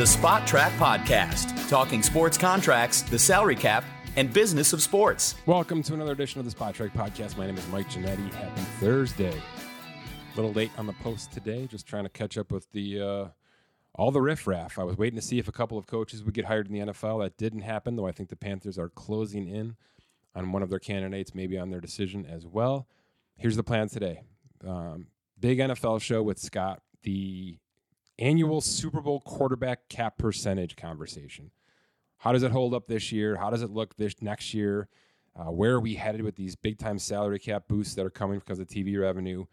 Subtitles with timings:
[0.00, 3.84] the Spotrac Podcast, talking sports contracts, the salary cap,
[4.16, 5.34] and business of sports.
[5.44, 7.36] Welcome to another edition of the Spotrac Podcast.
[7.36, 8.32] My name is Mike Ginnitti.
[8.32, 9.36] Happy Thursday.
[9.36, 13.28] A little late on the post today, just trying to catch up with the uh,
[13.94, 14.78] all the riffraff.
[14.78, 16.92] I was waiting to see if a couple of coaches would get hired in the
[16.94, 17.22] NFL.
[17.22, 18.06] That didn't happen, though.
[18.06, 19.76] I think the Panthers are closing in
[20.34, 22.88] on one of their candidates, maybe on their decision as well.
[23.36, 24.22] Here's the plan today:
[24.66, 25.08] um,
[25.38, 26.80] big NFL show with Scott.
[27.02, 27.58] The
[28.20, 31.50] annual Super Bowl quarterback cap percentage conversation.
[32.18, 33.36] How does it hold up this year?
[33.36, 34.88] How does it look this next year?
[35.34, 38.38] Uh, where are we headed with these big time salary cap boosts that are coming
[38.38, 39.46] because of TV revenue?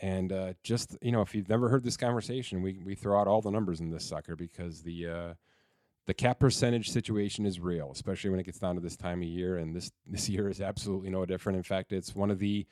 [0.00, 3.26] And uh, just you know, if you've never heard this conversation, we we throw out
[3.26, 5.34] all the numbers in this sucker because the uh,
[6.06, 9.28] the cap percentage situation is real, especially when it gets down to this time of
[9.28, 9.58] year.
[9.58, 11.56] And this this year is absolutely no different.
[11.56, 12.66] In fact, it's one of the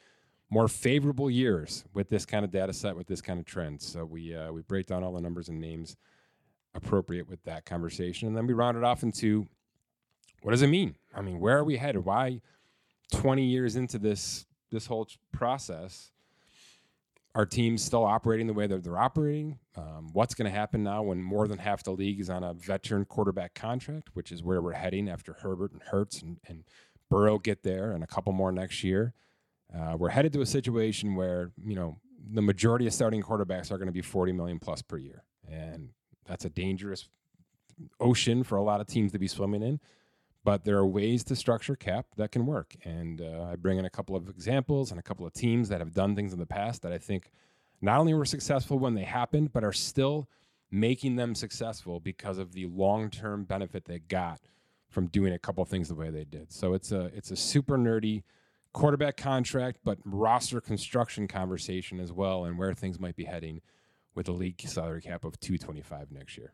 [0.51, 3.81] more favorable years with this kind of data set, with this kind of trend.
[3.81, 5.97] So we uh, we break down all the numbers and names
[6.75, 9.47] appropriate with that conversation, and then we round it off into
[10.43, 10.97] what does it mean?
[11.15, 12.05] I mean, where are we headed?
[12.05, 12.41] Why,
[13.13, 16.11] twenty years into this this whole process,
[17.35, 19.59] are teams still operating the way that they're operating?
[19.77, 22.55] Um, what's going to happen now when more than half the league is on a
[22.55, 26.65] veteran quarterback contract, which is where we're heading after Herbert and Hurts and, and
[27.09, 29.15] Burrow get there, and a couple more next year.
[29.75, 31.99] Uh, we're headed to a situation where you know
[32.33, 35.91] the majority of starting quarterbacks are going to be 40 million plus per year, and
[36.27, 37.09] that's a dangerous
[37.99, 39.81] ocean for a lot of teams to be swimming in.
[40.43, 43.85] But there are ways to structure cap that can work, and uh, I bring in
[43.85, 46.47] a couple of examples and a couple of teams that have done things in the
[46.47, 47.31] past that I think
[47.83, 50.29] not only were successful when they happened, but are still
[50.71, 54.41] making them successful because of the long-term benefit they got
[54.89, 56.53] from doing a couple of things the way they did.
[56.53, 58.23] So it's a it's a super nerdy
[58.73, 63.61] quarterback contract, but roster construction conversation as well, and where things might be heading
[64.15, 66.53] with a league salary cap of 225 next year.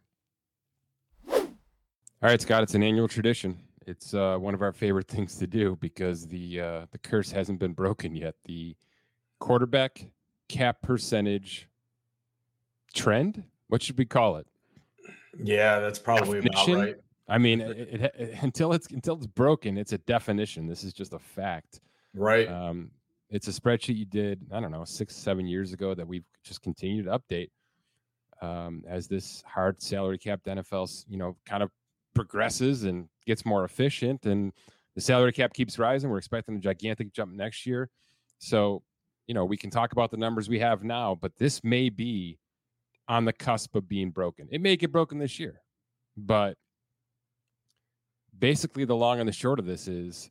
[1.29, 3.59] All right, Scott, it's an annual tradition.
[3.87, 7.59] It's uh, one of our favorite things to do because the uh, the curse hasn't
[7.59, 8.35] been broken yet.
[8.45, 8.75] The
[9.39, 10.07] quarterback
[10.49, 11.69] cap percentage
[12.95, 13.45] trend.
[13.69, 14.47] What should we call it?
[15.39, 16.75] Yeah, that's probably definition?
[16.75, 16.97] about right.
[17.29, 20.67] I mean, it, it, it, until it's until it's broken, it's a definition.
[20.67, 21.81] This is just a fact.
[22.17, 22.49] Right.
[22.49, 22.91] Um,
[23.31, 26.63] it's a spreadsheet you did, I don't know, six, seven years ago that we've just
[26.63, 27.51] continued to update
[28.41, 31.71] um, as this hard salary cap NFL's, you know, kind of
[32.15, 34.53] progresses and gets more efficient and
[34.95, 36.09] the salary cap keeps rising.
[36.09, 37.91] We're expecting a gigantic jump next year.
[38.39, 38.83] So,
[39.27, 42.39] you know, we can talk about the numbers we have now, but this may be
[43.09, 44.49] on the cusp of being broken.
[44.51, 45.61] It may get broken this year,
[46.17, 46.57] but
[48.39, 50.31] basically the long and the short of this is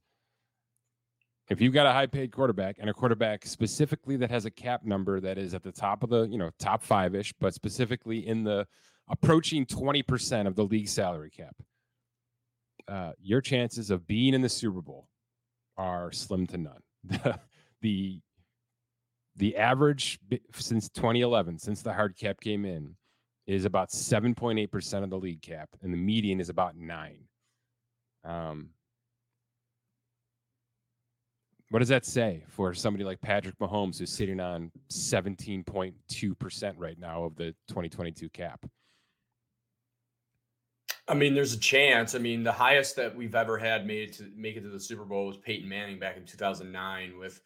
[1.50, 4.84] if you've got a high paid quarterback and a quarterback specifically that has a cap
[4.84, 8.28] number that is at the top of the, you know, top five ish, but specifically
[8.28, 8.66] in the
[9.10, 11.56] approaching 20% of the league salary cap,
[12.88, 15.08] uh, your chances of being in the Super Bowl
[15.78, 17.36] are slim to none.
[17.82, 18.20] the
[19.38, 20.18] the average
[20.54, 22.96] since 2011, since the hard cap came in,
[23.48, 27.20] is about 7.8% of the league cap, and the median is about nine.
[28.24, 28.70] Um,
[31.70, 37.24] what does that say for somebody like Patrick Mahomes, who's sitting on 17.2% right now
[37.24, 38.66] of the 2022 cap?
[41.08, 42.16] I mean, there's a chance.
[42.16, 45.06] I mean, the highest that we've ever had made to make it to the Super
[45.06, 47.42] Bowl was Peyton Manning back in 2009 with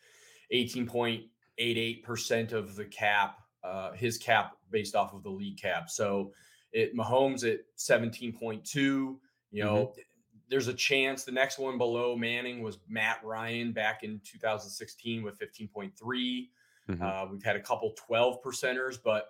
[0.53, 5.89] 18.88% of the cap, uh, his cap based off of the league cap.
[5.89, 6.31] So
[6.71, 9.19] it Mahomes at 17.2, you
[9.51, 10.01] know, mm-hmm
[10.49, 15.39] there's a chance the next one below Manning was Matt Ryan back in 2016 with
[15.39, 15.91] 15.3.
[16.89, 17.03] Mm-hmm.
[17.03, 19.29] Uh, we've had a couple 12 percenters, but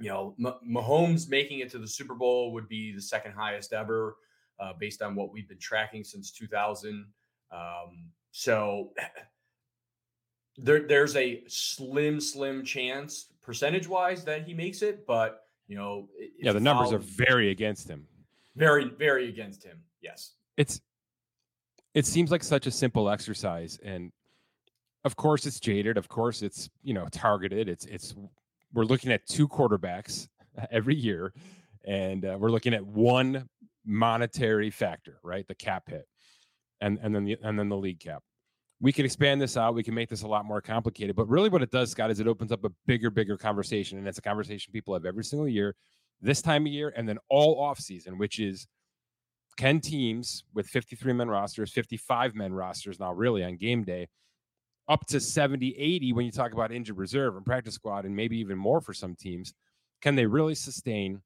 [0.00, 3.72] you know, M- Mahomes making it to the Super Bowl would be the second highest
[3.72, 4.16] ever,
[4.58, 7.06] uh, based on what we've been tracking since 2000.
[7.52, 8.90] Um, so
[10.56, 16.08] there, there's a slim, slim chance percentage wise that he makes it, but you know,
[16.38, 18.06] yeah, the numbers are very against him.
[18.56, 19.78] Very, very against him.
[20.02, 20.34] Yes.
[20.56, 20.80] It's
[21.94, 24.12] it seems like such a simple exercise and
[25.04, 27.68] of course it's jaded, of course it's, you know, targeted.
[27.68, 28.14] It's it's
[28.72, 30.28] we're looking at two quarterbacks
[30.70, 31.32] every year
[31.84, 33.48] and uh, we're looking at one
[33.84, 35.46] monetary factor, right?
[35.46, 36.06] The cap hit.
[36.80, 38.22] And and then the and then the league cap.
[38.80, 39.76] We can expand this out.
[39.76, 41.14] We can make this a lot more complicated.
[41.14, 43.98] But really, what it does, Scott, is it opens up a bigger, bigger conversation.
[43.98, 45.76] And it's a conversation people have every single year,
[46.20, 48.66] this time of year, and then all off season, which is
[49.56, 54.08] can teams with 53 men rosters, 55 men rosters now, really on game day,
[54.88, 58.38] up to 70, 80 when you talk about injured reserve and practice squad, and maybe
[58.38, 59.54] even more for some teams,
[60.00, 61.22] can they really sustain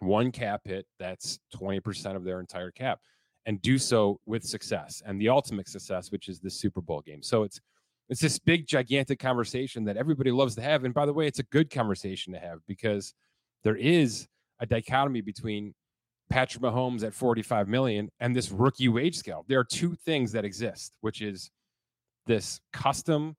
[0.00, 3.00] one cap hit that's 20% of their entire cap
[3.46, 7.22] and do so with success and the ultimate success, which is the Super Bowl game.
[7.22, 7.60] So it's
[8.08, 10.84] it's this big, gigantic conversation that everybody loves to have.
[10.84, 13.14] And by the way, it's a good conversation to have because
[13.62, 14.26] there is
[14.58, 15.74] a dichotomy between
[16.30, 19.44] Patrick Mahomes at 45 million and this rookie wage scale.
[19.48, 21.50] There are two things that exist, which is
[22.26, 23.36] this custom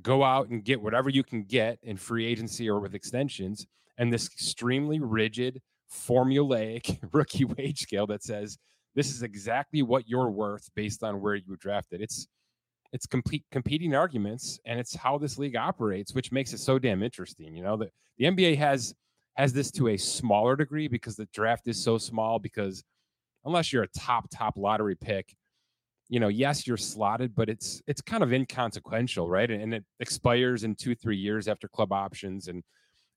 [0.00, 3.66] go out and get whatever you can get in free agency or with extensions,
[3.98, 5.60] and this extremely rigid,
[5.92, 8.56] formulaic rookie wage scale that says
[8.94, 12.00] this is exactly what you're worth based on where you were drafted.
[12.00, 12.26] It's
[12.92, 17.02] it's complete competing arguments, and it's how this league operates, which makes it so damn
[17.02, 17.56] interesting.
[17.56, 18.94] You know, the, the NBA has
[19.34, 22.38] has this to a smaller degree because the draft is so small.
[22.38, 22.84] Because
[23.44, 25.34] unless you're a top top lottery pick,
[26.08, 29.50] you know, yes, you're slotted, but it's it's kind of inconsequential, right?
[29.50, 32.62] And, and it expires in two three years after club options, and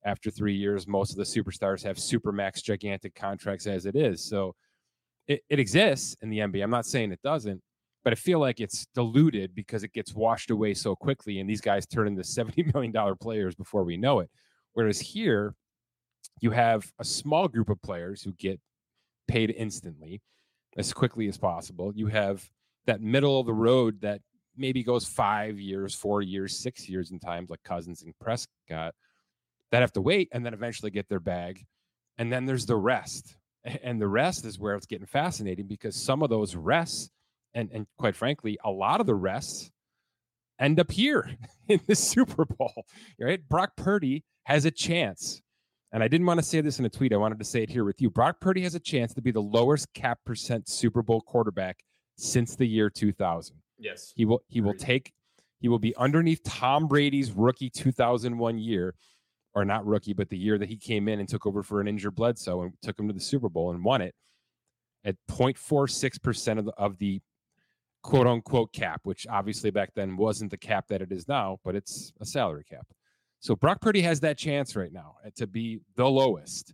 [0.05, 4.23] after three years, most of the superstars have super max gigantic contracts as it is.
[4.23, 4.55] So
[5.27, 6.63] it, it exists in the NBA.
[6.63, 7.61] I'm not saying it doesn't,
[8.03, 11.61] but I feel like it's diluted because it gets washed away so quickly, and these
[11.61, 14.29] guys turn into seventy million dollar players before we know it.
[14.73, 15.53] Whereas here,
[16.41, 18.59] you have a small group of players who get
[19.27, 20.21] paid instantly
[20.77, 21.91] as quickly as possible.
[21.95, 22.47] You have
[22.85, 24.21] that middle of the road that
[24.57, 28.93] maybe goes five years, four years, six years in times, like Cousins and Prescott,
[29.71, 31.65] that have to wait and then eventually get their bag.
[32.17, 33.35] And then there's the rest.
[33.83, 37.09] And the rest is where it's getting fascinating because some of those rests,
[37.53, 39.71] and, and quite frankly, a lot of the rests
[40.59, 41.29] end up here
[41.67, 42.85] in the Super Bowl,
[43.19, 43.41] right?
[43.49, 45.41] Brock Purdy has a chance
[45.95, 47.13] and I didn't want to say this in a tweet.
[47.13, 48.09] I wanted to say it here with you.
[48.09, 51.79] Brock Purdy has a chance to be the lowest cap percent Super Bowl quarterback
[52.17, 53.55] since the year 2000.
[53.79, 54.11] Yes.
[54.13, 55.13] He will he will take
[55.61, 58.93] he will be underneath Tom Brady's rookie 2001 year
[59.53, 61.87] or not rookie but the year that he came in and took over for an
[61.87, 64.13] injured Bledsoe and took him to the Super Bowl and won it
[65.05, 67.21] at 0.46% of the, of the
[68.03, 71.73] quote unquote cap, which obviously back then wasn't the cap that it is now, but
[71.73, 72.85] it's a salary cap.
[73.45, 76.73] So Brock Purdy has that chance right now uh, to be the lowest,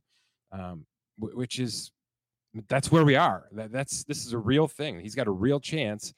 [0.53, 0.85] um,
[1.17, 1.91] which is
[2.69, 3.49] that's where we are.
[3.51, 5.01] That, that's this is a real thing.
[5.01, 6.13] He's got a real chance.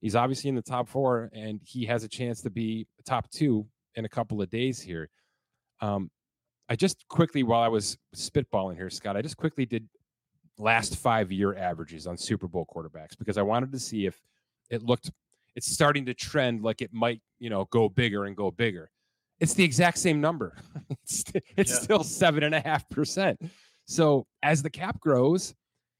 [0.00, 3.66] He's obviously in the top four, and he has a chance to be top two
[3.96, 5.08] in a couple of days here.
[5.80, 6.08] Um,
[6.68, 9.88] I just quickly, while I was spitballing here, Scott, I just quickly did
[10.56, 14.22] last five year averages on Super Bowl quarterbacks because I wanted to see if
[14.70, 15.10] it looked
[15.56, 18.88] it's starting to trend like it might, you know, go bigger and go bigger
[19.40, 20.56] it's the exact same number.
[20.90, 21.24] it's
[21.56, 21.78] it's yeah.
[21.78, 23.40] still seven and a half percent.
[23.86, 25.54] So as the cap grows,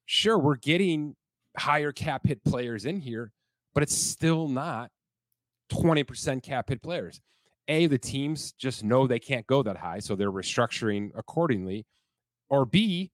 [0.07, 1.15] sure, we're getting
[1.57, 3.33] higher cap hit players in here,
[3.75, 4.91] but it's still not
[5.73, 7.21] 20% cap hit players.
[7.69, 11.85] A, the teams just know they can't go that high, so they're restructuring accordingly.
[12.49, 13.11] Or B,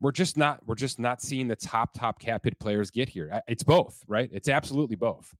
[0.00, 3.42] we're just not we're just not seeing the top top cap hit players get here.
[3.46, 4.30] It's both, right?
[4.32, 5.34] It's absolutely both.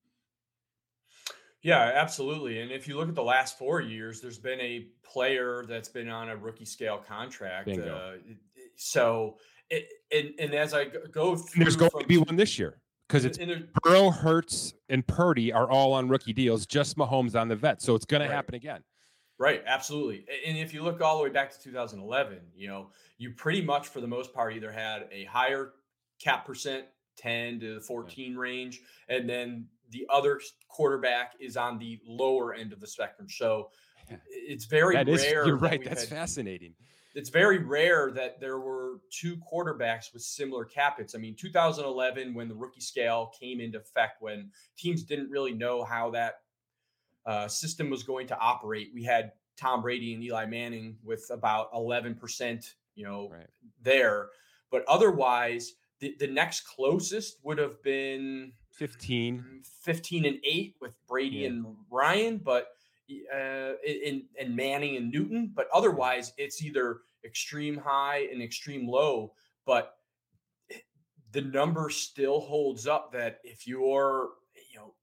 [1.67, 2.61] Yeah, absolutely.
[2.61, 6.09] And if you look at the last four years, there's been a player that's been
[6.09, 7.69] on a rookie scale contract.
[7.69, 8.13] Uh,
[8.77, 12.79] so, it, and, and as I go through, there's going to be one this year
[13.09, 13.41] because it's
[13.83, 16.67] Burrow, Hurts, and Purdy are all on rookie deals.
[16.67, 18.29] Just Mahomes on the vet, so it's going right.
[18.29, 18.85] to happen again.
[19.37, 20.25] Right, absolutely.
[20.47, 23.89] And if you look all the way back to 2011, you know, you pretty much
[23.89, 25.73] for the most part either had a higher
[26.23, 26.85] cap percent
[27.17, 32.81] 10 to 14 range and then the other quarterback is on the lower end of
[32.81, 33.29] the spectrum.
[33.29, 33.71] So
[34.29, 35.47] it's very that is, rare.
[35.47, 35.83] You're right.
[35.83, 36.75] That's had, fascinating.
[37.15, 41.15] It's very rare that there were two quarterbacks with similar cap hits.
[41.15, 45.83] I mean, 2011, when the rookie scale came into effect, when teams didn't really know
[45.83, 46.41] how that
[47.25, 51.73] uh, system was going to operate, we had Tom Brady and Eli Manning with about
[51.73, 53.47] 11%, you know, right.
[53.83, 54.29] there.
[54.71, 61.39] But otherwise, the, the next closest would have been 15 15 and 8 with Brady
[61.39, 61.49] yeah.
[61.49, 62.69] and Ryan but
[63.35, 69.33] uh in and Manning and Newton but otherwise it's either extreme high and extreme low
[69.65, 69.95] but
[71.33, 74.31] the number still holds up that if you're
[74.73, 74.95] you know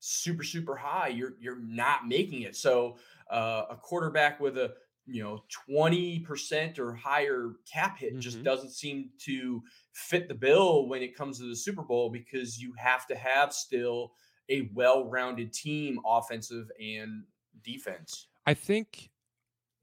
[0.00, 2.96] super super high you're you're not making it so
[3.30, 4.74] uh, a quarterback with a
[5.06, 8.20] you know 20% or higher cap hit mm-hmm.
[8.20, 12.58] just doesn't seem to fit the bill when it comes to the Super Bowl because
[12.58, 14.12] you have to have still
[14.48, 17.24] a well-rounded team offensive and
[17.64, 18.28] defense.
[18.46, 19.10] I think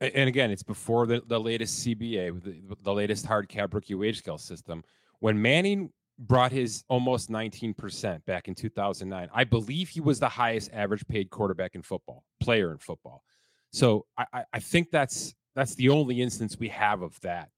[0.01, 4.19] and again, it's before the, the latest CBA, the, the latest hard cap rookie wage
[4.19, 4.83] scale system.
[5.19, 10.71] When Manning brought his almost 19% back in 2009, I believe he was the highest
[10.71, 13.23] average paid quarterback in football, player in football.
[13.71, 17.49] So I, I think that's that's the only instance we have of that.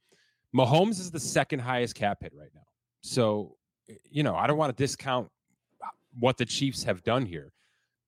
[0.56, 2.62] Mahomes is the second highest cap hit right now.
[3.02, 3.56] So,
[4.10, 5.30] you know, I don't want to discount
[6.20, 7.54] what the Chiefs have done here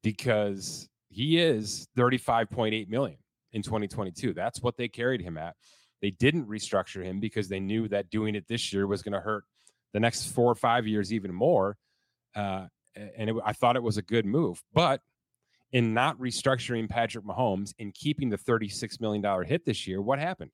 [0.02, 3.18] because he is 35.8 million
[3.54, 4.34] in 2022.
[4.34, 5.56] That's what they carried him at.
[6.02, 9.22] They didn't restructure him because they knew that doing it this year was going to
[9.22, 9.46] hurt
[9.94, 11.78] the next four or five years even more.
[12.36, 14.62] Uh, and it, I thought it was a good move.
[14.74, 15.02] But
[15.74, 20.52] in not restructuring Patrick Mahomes and keeping the $36 million hit this year, what happened?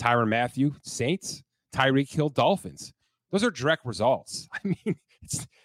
[0.00, 1.42] Tyrann Mathieu, Saints,
[1.74, 2.92] Tyreek Hill, Dolphins.
[3.32, 4.48] Those are direct results.
[4.54, 4.96] I mean,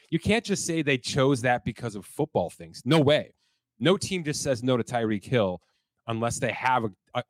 [0.10, 2.82] you can't just say they chose that because of football things.
[2.86, 3.34] No way.
[3.80, 5.62] No team just says no to Tyreek Hill
[6.08, 7.24] unless they have a, a,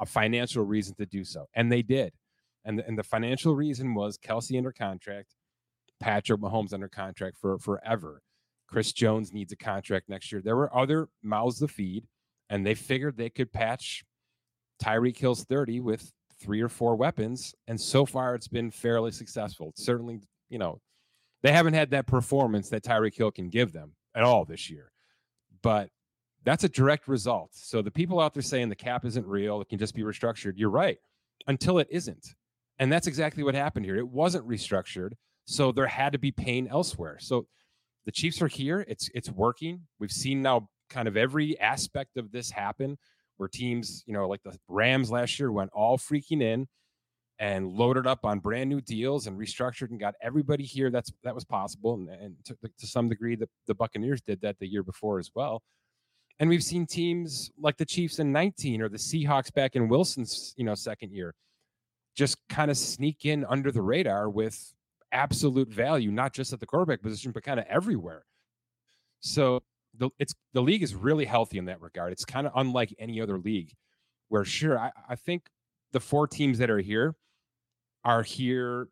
[0.00, 1.46] a, financial reason to do so.
[1.54, 2.12] And they did.
[2.64, 5.34] And the, and the financial reason was Kelce under contract,
[6.00, 8.20] Patrick Mahomes under contract for forever.
[8.68, 10.40] Chris Jones needs a contract next year.
[10.42, 12.06] There were other mouths to feed,
[12.50, 14.04] and they figured they could patch
[14.82, 17.54] Tyreek Hill's 30 with three or four weapons.
[17.68, 19.72] And so far, it's been fairly successful.
[19.76, 20.80] Certainly, you know,
[21.42, 24.90] they haven't had that performance that Tyreek Hill can give them at all this year.
[25.62, 25.90] But
[26.44, 27.50] that's a direct result.
[27.52, 30.54] So the people out there saying the cap isn't real, it can just be restructured,
[30.56, 30.98] you're right,
[31.46, 32.34] until it isn't.
[32.78, 33.96] And that's exactly what happened here.
[33.96, 35.12] It wasn't restructured.
[35.46, 37.18] So there had to be pain elsewhere.
[37.20, 37.46] So
[38.06, 38.84] the Chiefs are here.
[38.88, 39.82] It's it's working.
[39.98, 42.96] We've seen now kind of every aspect of this happen
[43.36, 46.68] where teams, you know, like the Rams last year went all freaking in
[47.38, 51.34] and loaded up on brand new deals and restructured and got everybody here that's that
[51.34, 54.82] was possible and, and to, to some degree the, the Buccaneers did that the year
[54.82, 55.62] before as well.
[56.38, 60.54] And we've seen teams like the Chiefs in 19 or the Seahawks back in Wilson's,
[60.56, 61.34] you know, second year
[62.16, 64.72] just kind of sneak in under the radar with
[65.12, 68.24] absolute value, not just at the quarterback position, but kind of everywhere.
[69.20, 69.62] So
[69.94, 72.12] the it's the league is really healthy in that regard.
[72.12, 73.72] It's kind of unlike any other league,
[74.28, 75.48] where sure, I, I think
[75.92, 77.14] the four teams that are here
[78.04, 78.88] are here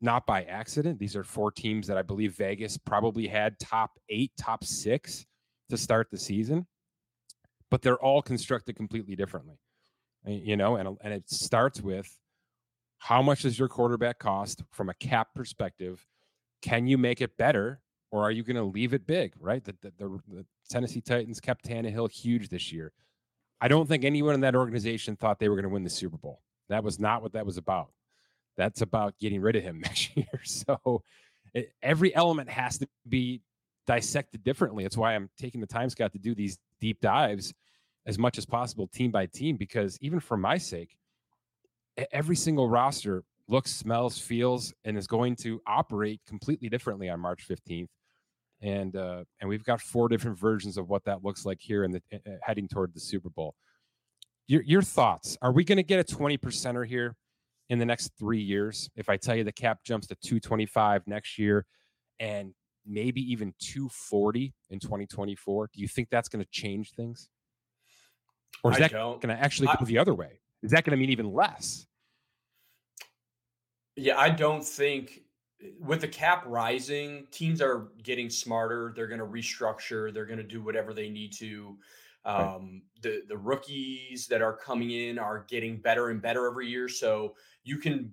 [0.00, 0.98] not by accident.
[0.98, 5.26] These are four teams that I believe Vegas probably had top eight, top six
[5.68, 6.66] to start the season,
[7.70, 9.58] but they're all constructed completely differently.
[10.26, 12.08] Eh, you know, and and it starts with
[13.00, 16.06] how much does your quarterback cost from a cap perspective?
[16.60, 17.80] Can you make it better
[18.10, 19.64] or are you going to leave it big, right?
[19.64, 22.92] The, the, the, the, Tennessee Titans kept Tannehill huge this year.
[23.60, 26.18] I don't think anyone in that organization thought they were going to win the Super
[26.18, 26.42] Bowl.
[26.68, 27.90] That was not what that was about.
[28.56, 30.40] That's about getting rid of him next year.
[30.44, 31.02] So
[31.54, 33.40] it, every element has to be
[33.86, 34.84] dissected differently.
[34.84, 37.54] That's why I'm taking the time, Scott, to do these deep dives
[38.06, 40.96] as much as possible, team by team, because even for my sake,
[42.12, 47.46] every single roster looks, smells, feels, and is going to operate completely differently on March
[47.48, 47.88] 15th.
[48.62, 51.92] And uh, and we've got four different versions of what that looks like here in
[51.92, 53.54] the uh, heading toward the Super Bowl.
[54.48, 55.38] Your your thoughts?
[55.40, 57.16] Are we going to get a 20 percenter here
[57.70, 58.90] in the next three years?
[58.96, 61.64] If I tell you the cap jumps to 225 next year,
[62.18, 62.52] and
[62.86, 67.30] maybe even 240 in 2024, do you think that's going to change things?
[68.62, 70.40] Or is I that going to actually go I, the other way?
[70.62, 71.86] Is that going to mean even less?
[74.00, 75.22] Yeah, I don't think
[75.78, 78.94] with the cap rising, teams are getting smarter.
[78.96, 80.12] They're going to restructure.
[80.12, 81.76] They're going to do whatever they need to.
[82.24, 82.80] Um, right.
[83.02, 86.88] The the rookies that are coming in are getting better and better every year.
[86.88, 88.12] So you can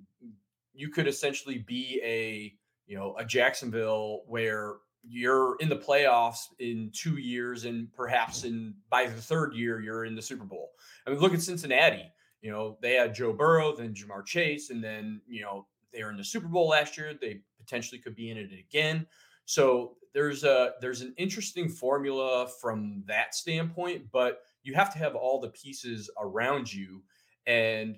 [0.73, 2.53] you could essentially be a
[2.85, 8.73] you know a Jacksonville where you're in the playoffs in two years and perhaps in
[8.89, 10.71] by the third year you're in the Super Bowl.
[11.05, 12.11] I mean, look at Cincinnati.
[12.41, 16.11] You know, they had Joe Burrow, then Ja'Marr Chase, and then, you know, they were
[16.11, 17.13] in the Super Bowl last year.
[17.13, 19.07] They potentially could be in it again.
[19.45, 25.15] So there's a there's an interesting formula from that standpoint, but you have to have
[25.15, 27.03] all the pieces around you.
[27.45, 27.97] And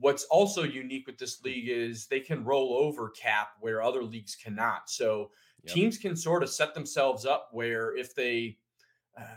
[0.00, 4.34] what's also unique with this league is they can roll over cap where other leagues
[4.34, 4.90] cannot.
[4.90, 5.30] So
[5.62, 5.74] yep.
[5.74, 8.58] teams can sort of set themselves up where if they
[9.16, 9.36] uh,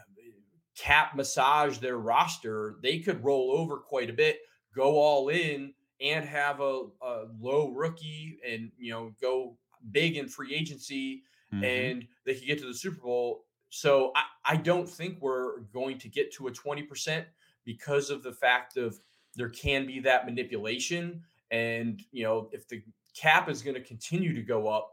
[0.78, 4.40] cap massage their roster, they could roll over quite a bit,
[4.76, 9.58] go all in, and have a, a low rookie and you know go
[9.92, 11.24] big in free agency
[11.54, 11.64] mm-hmm.
[11.64, 13.46] and they could get to the Super Bowl.
[13.70, 17.26] So I, I don't think we're going to get to a 20%
[17.66, 19.00] because of the fact of
[19.36, 21.22] there can be that manipulation.
[21.52, 22.82] And you know, if the
[23.16, 24.92] cap is going to continue to go up,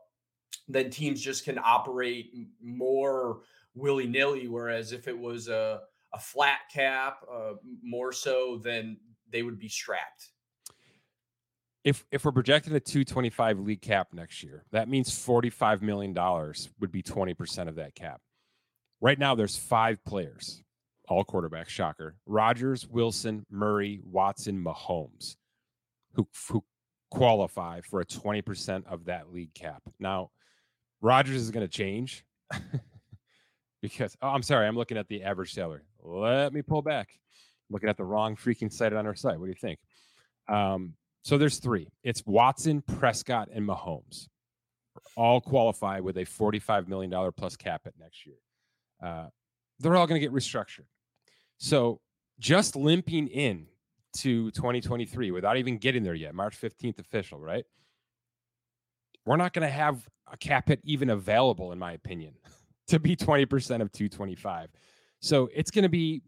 [0.69, 2.33] then teams just can operate
[2.63, 3.41] more
[3.75, 4.49] willy nilly.
[4.49, 5.81] Whereas if it was a,
[6.13, 8.97] a flat cap, uh, more so, then
[9.31, 10.31] they would be strapped.
[11.85, 16.71] If if we're projecting a 225 league cap next year, that means 45 million dollars
[16.81, 18.21] would be 20 percent of that cap.
[19.01, 20.63] Right now, there's five players,
[21.09, 21.69] all quarterbacks.
[21.69, 25.37] Shocker: Rodgers, Wilson, Murray, Watson, Mahomes,
[26.15, 26.65] who who
[27.15, 29.83] qualify for a 20% of that league cap.
[29.99, 30.31] Now,
[31.01, 32.25] Rodgers is going to change
[33.83, 35.83] because, oh, I'm sorry, I'm looking at the average salary.
[36.03, 37.09] Let me pull back.
[37.13, 39.39] I'm looking at the wrong freaking site on our site.
[39.39, 39.79] What do you think?
[40.49, 44.29] Um, so there's three it's Watson, Prescott, and Mahomes.
[45.17, 48.37] All qualify with a $45 million plus cap at next year.
[49.03, 49.27] Uh,
[49.81, 50.87] they're all going to get restructured.
[51.59, 52.01] So
[52.39, 53.67] just limping in
[54.19, 57.65] to 2023 without even getting there yet, March 15th official, right?
[59.25, 62.35] We're not going to have a cap hit even available, in my opinion,
[62.89, 63.49] to be 20%
[63.81, 64.69] of 225.
[65.21, 66.23] So it's going to be,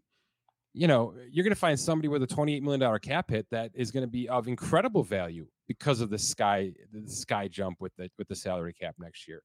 [0.73, 3.91] you know, you're going to find somebody with a $28 million cap hit that is
[3.91, 8.09] going to be of incredible value because of the sky, the sky jump with the
[8.17, 9.41] with the salary cap next year.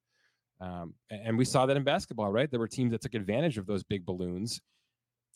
[0.60, 2.50] Um, and we saw that in basketball, right?
[2.50, 4.60] There were teams that took advantage of those big balloons,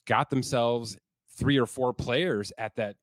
[0.06, 0.96] got themselves
[1.36, 2.96] three or four players at that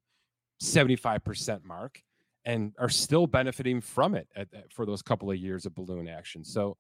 [0.62, 2.02] 75% mark
[2.46, 6.08] and are still benefiting from it at, at, for those couple of years of balloon
[6.08, 6.44] action.
[6.44, 6.78] So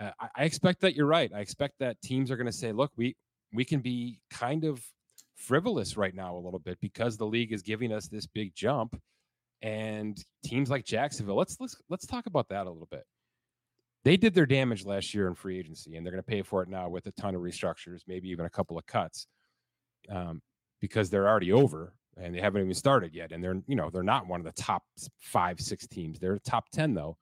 [0.00, 1.30] uh, I, I, expect that you're right.
[1.34, 3.16] I expect that teams are going to say, look, we
[3.52, 4.84] we can be kind of
[5.36, 9.00] frivolous right now a little bit because the league is giving us this big jump
[9.62, 11.36] and teams like Jacksonville.
[11.36, 13.04] Let's let's let's talk about that a little bit.
[14.04, 16.62] They did their damage last year in free agency and they're going to pay for
[16.62, 19.26] it now with a ton of restructures, maybe even a couple of cuts.
[20.10, 20.42] Um,
[20.80, 23.32] because they're already over and they haven't even started yet.
[23.32, 24.82] And they're, you know, they're not one of the top
[25.18, 26.18] five, six teams.
[26.18, 27.16] They're top 10 though.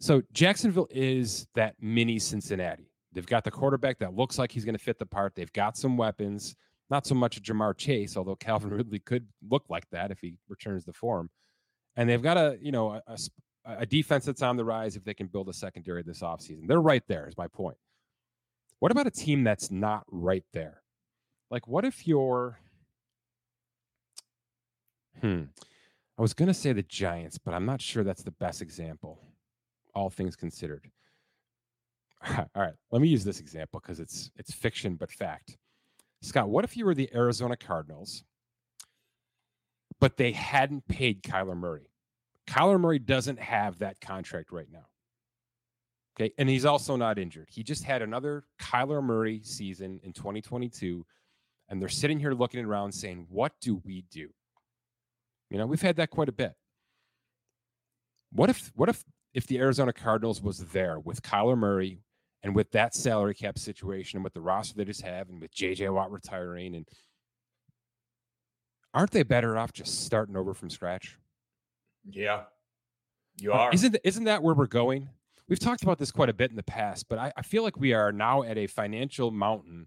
[0.00, 2.90] So Jacksonville is that mini Cincinnati.
[3.16, 5.34] They've got the quarterback that looks like he's going to fit the part.
[5.34, 6.54] They've got some weapons,
[6.90, 10.34] not so much a Ja'Marr Chase, although Calvin Ridley could look like that if he
[10.50, 11.30] returns the form.
[11.96, 13.16] And they've got a, you know, a, a,
[13.78, 16.68] a defense that's on the rise if they can build a secondary this offseason.
[16.68, 17.78] They're right there, is my point.
[18.80, 20.82] What about a team that's not right there?
[21.50, 22.58] Like, what if you're.
[25.22, 25.44] Hmm.
[26.18, 29.18] I was going to say the Giants, but I'm not sure that's the best example,
[29.94, 30.90] all things considered.
[32.38, 35.56] All right, let me use this example because it's it's fiction but fact.
[36.22, 38.24] Scott, what if you were the Arizona Cardinals,
[40.00, 41.90] but they hadn't paid Kyler Murray?
[42.46, 44.86] Kyler Murray doesn't have that contract right now.
[46.18, 47.48] Okay, and he's also not injured.
[47.50, 51.04] He just had another Kyler Murray season in 2022
[51.68, 54.28] and they're sitting here looking around saying, What do we do?
[55.50, 56.54] You know, we've had that quite a bit.
[58.32, 59.04] What if, what if,
[59.36, 62.00] if the Arizona Cardinals was there with Kyler Murray
[62.42, 65.54] and with that salary cap situation and with the roster they just have and with
[65.54, 66.88] JJ Watt retiring and
[68.94, 71.18] aren't they better off just starting over from scratch?
[72.08, 72.44] Yeah,
[73.36, 73.70] you are.
[73.74, 75.10] Isn't isn't that where we're going?
[75.48, 77.76] We've talked about this quite a bit in the past, but I, I feel like
[77.76, 79.86] we are now at a financial mountain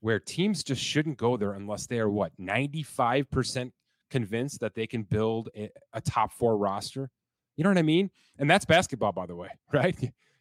[0.00, 3.72] where teams just shouldn't go there unless they are what 95%
[4.10, 7.10] convinced that they can build a, a, top four roster.
[7.56, 8.10] You know what I mean?
[8.38, 9.96] And that's basketball, by the way, right?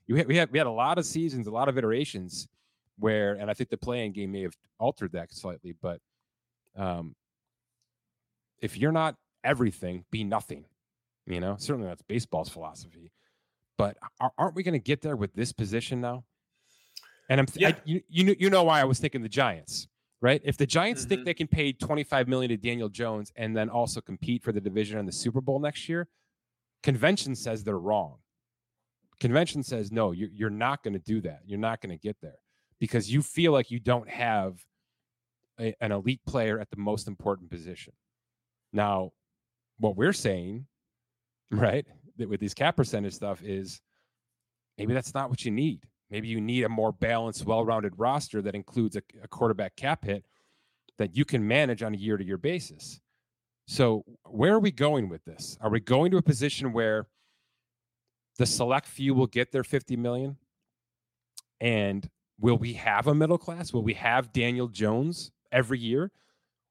[0.07, 2.47] You we had we had a lot of seasons, a lot of iterations
[2.97, 5.99] where, and I think the play-in game may have altered that slightly, but
[6.77, 7.15] um,
[8.61, 10.65] if you're not everything, be nothing.
[11.25, 13.11] You know, certainly that's baseball's philosophy.
[13.77, 13.97] But
[14.37, 16.23] aren't we going to get there with this position now?
[17.29, 17.69] And I'm th- yeah.
[17.69, 19.87] I, you, you you know why I was thinking the Giants,
[20.21, 20.41] right?
[20.45, 21.09] If the Giants mm-hmm.
[21.09, 24.61] think they can pay 25 million to Daniel Jones and then also compete for the
[24.61, 26.07] division and the Super Bowl next year,
[26.85, 28.17] convention says they're wrong.
[29.19, 31.41] Convention says no, you're you're not going to do that.
[31.45, 32.37] You're not going to get there
[32.79, 34.63] because you feel like you don't have
[35.59, 37.93] a, an elite player at the most important position.
[38.71, 39.13] Now,
[39.79, 40.67] what we're saying,
[41.51, 41.85] right,
[42.17, 43.81] that with these cap percentage stuff is
[44.77, 45.81] maybe that's not what you need.
[46.11, 50.05] Maybe you need a more balanced, well rounded roster that includes a, a, quarterback cap
[50.05, 50.23] hit
[50.99, 53.01] that you can manage on a year to year basis.
[53.67, 55.57] So, where are we going with this?
[55.59, 57.07] Are we going to a position where
[58.37, 60.37] the select few will get their 50 million?
[61.59, 62.07] And
[62.39, 63.73] will we have a middle class?
[63.73, 66.11] Will we have Daniel Jones every year?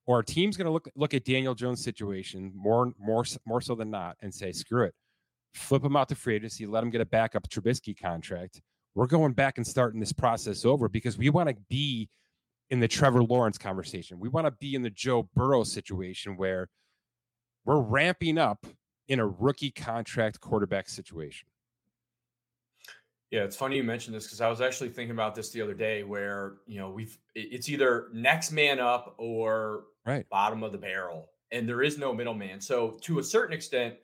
[0.07, 3.75] Or are teams going to look look at Daniel Jones' situation more more more so
[3.75, 4.95] than not and say, screw it,
[5.55, 8.61] flip him out to free agency, let him get a backup Trubisky contract,
[8.95, 12.09] we're going back and starting this process over because we want to be
[12.71, 14.21] in the Trevor Lawrence conversation.
[14.21, 16.69] We want to be in the Joe Burrow situation where
[17.65, 18.67] we're ramping up
[19.09, 21.49] in a rookie contract quarterback situation.
[23.31, 25.75] Yeah, it's funny you mentioned this because I was actually thinking about this the other
[25.75, 30.29] day where, you know, we've it's either next man up or right.
[30.31, 31.31] bottom of the barrel.
[31.51, 32.61] And there is no middleman.
[32.61, 33.95] So to a certain extent,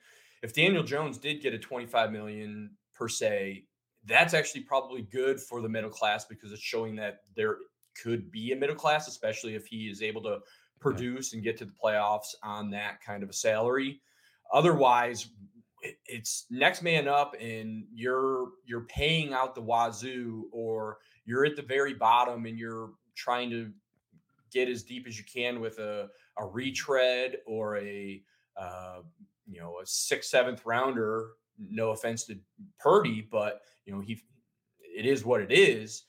[0.43, 3.65] if Daniel Jones did get a 25 million per se
[4.05, 7.57] that's actually probably good for the middle class because it's showing that there
[8.01, 10.39] could be a middle class, especially if he is able to
[10.81, 14.01] produce and get to the playoffs on that kind of a salary.
[14.53, 15.27] otherwise,
[16.05, 21.61] it's next man up, and you're you're paying out the wazoo, or you're at the
[21.61, 23.71] very bottom, and you're trying to
[24.51, 28.21] get as deep as you can with a a retread or a
[28.57, 28.99] uh,
[29.47, 31.29] you know a sixth seventh rounder.
[31.57, 32.37] No offense to
[32.79, 34.21] Purdy, but you know he
[34.79, 36.03] it is what it is.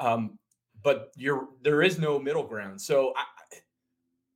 [0.00, 0.38] Um,
[0.82, 2.80] but you're there is no middle ground.
[2.80, 3.12] So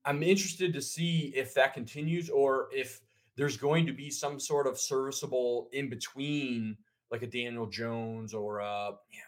[0.05, 3.01] I'm interested to see if that continues or if
[3.37, 6.77] there's going to be some sort of serviceable in between,
[7.11, 9.21] like a Daniel Jones or uh, yeah,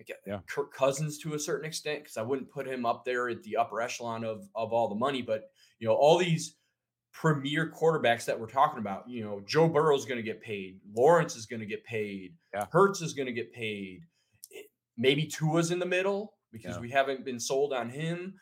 [0.00, 0.38] I get yeah.
[0.48, 3.56] Kirk Cousins to a certain extent because I wouldn't put him up there at the
[3.56, 6.56] upper echelon of of all the money, but you know all these
[7.12, 9.08] premier quarterbacks that we're talking about.
[9.08, 12.34] You know, Joe Burrow is going to get paid, Lawrence is going to get paid,
[12.54, 12.66] yeah.
[12.70, 14.02] Hurts is going to get paid.
[14.96, 16.80] Maybe Tua's in the middle because yeah.
[16.80, 18.34] we haven't been sold on him.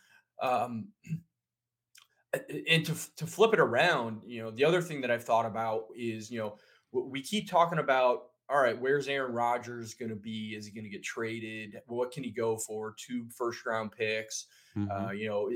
[0.42, 0.88] Um,
[2.32, 5.86] and to to flip it around, you know, the other thing that I've thought about
[5.96, 6.56] is, you know,
[6.92, 10.54] we keep talking about all right, where's Aaron Rodgers going to be?
[10.56, 11.80] Is he going to get traded?
[11.86, 12.96] What can he go for?
[12.98, 14.46] Two first round picks.
[14.76, 14.90] Mm-hmm.
[14.90, 15.50] Uh, you know,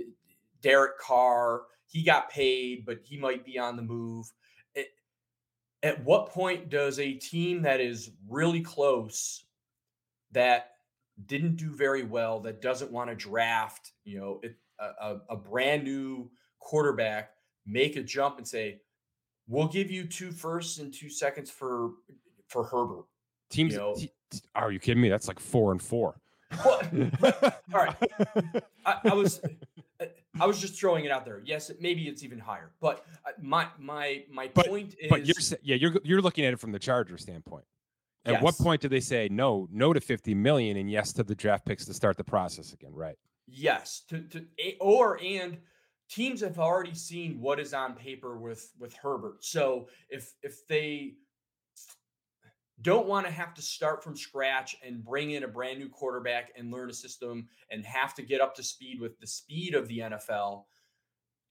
[0.62, 4.32] Derek Carr, he got paid, but he might be on the move.
[4.76, 4.90] It,
[5.82, 9.44] at what point does a team that is really close,
[10.30, 10.70] that
[11.26, 15.82] didn't do very well, that doesn't want to draft, you know, it, a, a brand
[15.82, 16.30] new
[16.64, 17.30] quarterback
[17.66, 18.80] make a jump and say,
[19.46, 21.92] "We'll give you two firsts and two seconds for
[22.48, 23.04] for Herbert."
[23.50, 23.96] Teams, you know,
[24.56, 25.08] are you kidding me?
[25.08, 26.20] That's like four and four.
[26.64, 26.80] Well,
[27.72, 27.96] all right,
[28.86, 29.40] I, I, was
[30.40, 31.42] I was just throwing it out there.
[31.44, 35.58] Yes, maybe it's even higher, but uh, my my my but, point is, but you're
[35.62, 37.64] yeah you're you're looking at it from the Charger standpoint.
[38.26, 38.42] At yes.
[38.42, 41.66] what point do they say no, no to 50 million and yes to the draft
[41.66, 42.92] picks to start the process again?
[42.94, 43.16] Right.
[43.46, 44.02] Yes.
[44.08, 44.46] To, to
[44.80, 45.58] or and
[46.08, 49.44] teams have already seen what is on paper with with Herbert.
[49.44, 51.14] So if if they
[52.82, 56.52] don't want to have to start from scratch and bring in a brand new quarterback
[56.56, 59.86] and learn a system and have to get up to speed with the speed of
[59.88, 60.64] the NFL,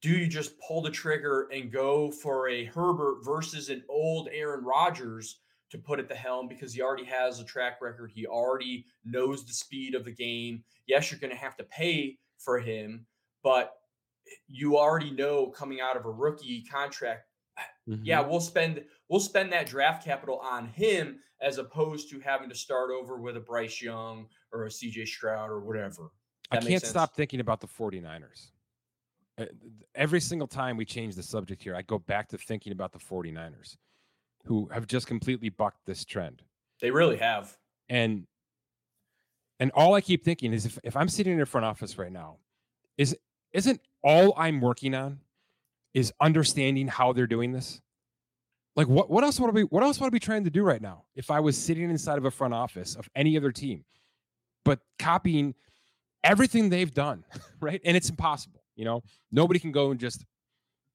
[0.02, 4.62] do you just pull the trigger and go for a Herbert versus an old Aaron
[4.62, 5.40] Rodgers
[5.70, 8.12] to put at the helm because he already has a track record?
[8.14, 10.62] He already knows the speed of the game.
[10.86, 13.06] Yes, you're going to have to pay for him,
[13.42, 13.72] but
[14.48, 17.28] you already know coming out of a rookie contract
[17.88, 18.02] mm-hmm.
[18.04, 22.54] yeah we'll spend we'll spend that draft capital on him as opposed to having to
[22.54, 26.10] start over with a Bryce Young or a CJ Stroud or whatever.
[26.50, 28.50] That I can't stop thinking about the 49ers.
[29.36, 29.46] Uh,
[29.94, 33.00] every single time we change the subject here I go back to thinking about the
[33.00, 33.76] 49ers
[34.44, 36.42] who have just completely bucked this trend.
[36.80, 37.56] They really have.
[37.88, 38.26] And
[39.60, 42.12] and all I keep thinking is if, if I'm sitting in a front office right
[42.12, 42.36] now
[42.96, 43.16] is
[43.52, 45.20] isn't all I'm working on
[45.94, 47.80] is understanding how they're doing this?
[48.76, 50.62] Like what what else would I be what else would I be trying to do
[50.62, 53.84] right now if I was sitting inside of a front office of any other team,
[54.64, 55.54] but copying
[56.24, 57.24] everything they've done,
[57.60, 57.80] right?
[57.84, 58.62] And it's impossible.
[58.76, 60.24] You know, nobody can go and just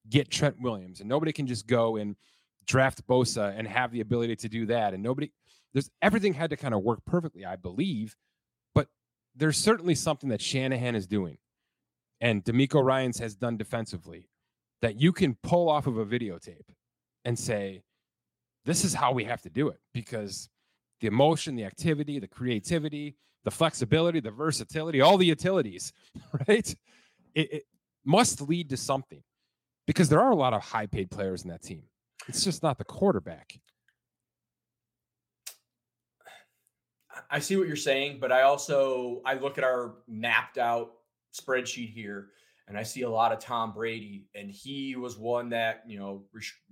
[0.08, 2.16] get Trent Williams, and nobody can just go and
[2.66, 4.92] draft Bosa and have the ability to do that.
[4.92, 5.32] And nobody,
[5.72, 8.14] there's everything had to kind of work perfectly, I believe.
[8.74, 8.88] But
[9.34, 11.38] there's certainly something that Shanahan is doing
[12.20, 12.86] and DeMeco mm-hmm.
[12.86, 14.28] Ryans has done defensively
[14.82, 16.74] that you can pull off of a videotape
[17.24, 17.82] and say,
[18.64, 20.48] this is how we have to do it because
[21.00, 25.92] the emotion, the activity, the creativity, the flexibility, the versatility, all the utilities,
[26.48, 26.74] right?
[27.34, 27.62] It, it
[28.04, 29.22] must lead to something
[29.86, 31.84] because there are a lot of high paid players in that team.
[32.28, 33.58] It's just not the quarterback.
[37.30, 40.92] I see what you're saying, but I also I look at our mapped out
[41.32, 42.30] spreadsheet here
[42.70, 46.22] and I see a lot of Tom Brady, and he was one that you know,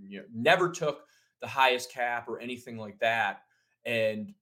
[0.00, 1.00] you know, never took
[1.42, 3.42] the highest cap or anything like that.
[3.84, 4.32] And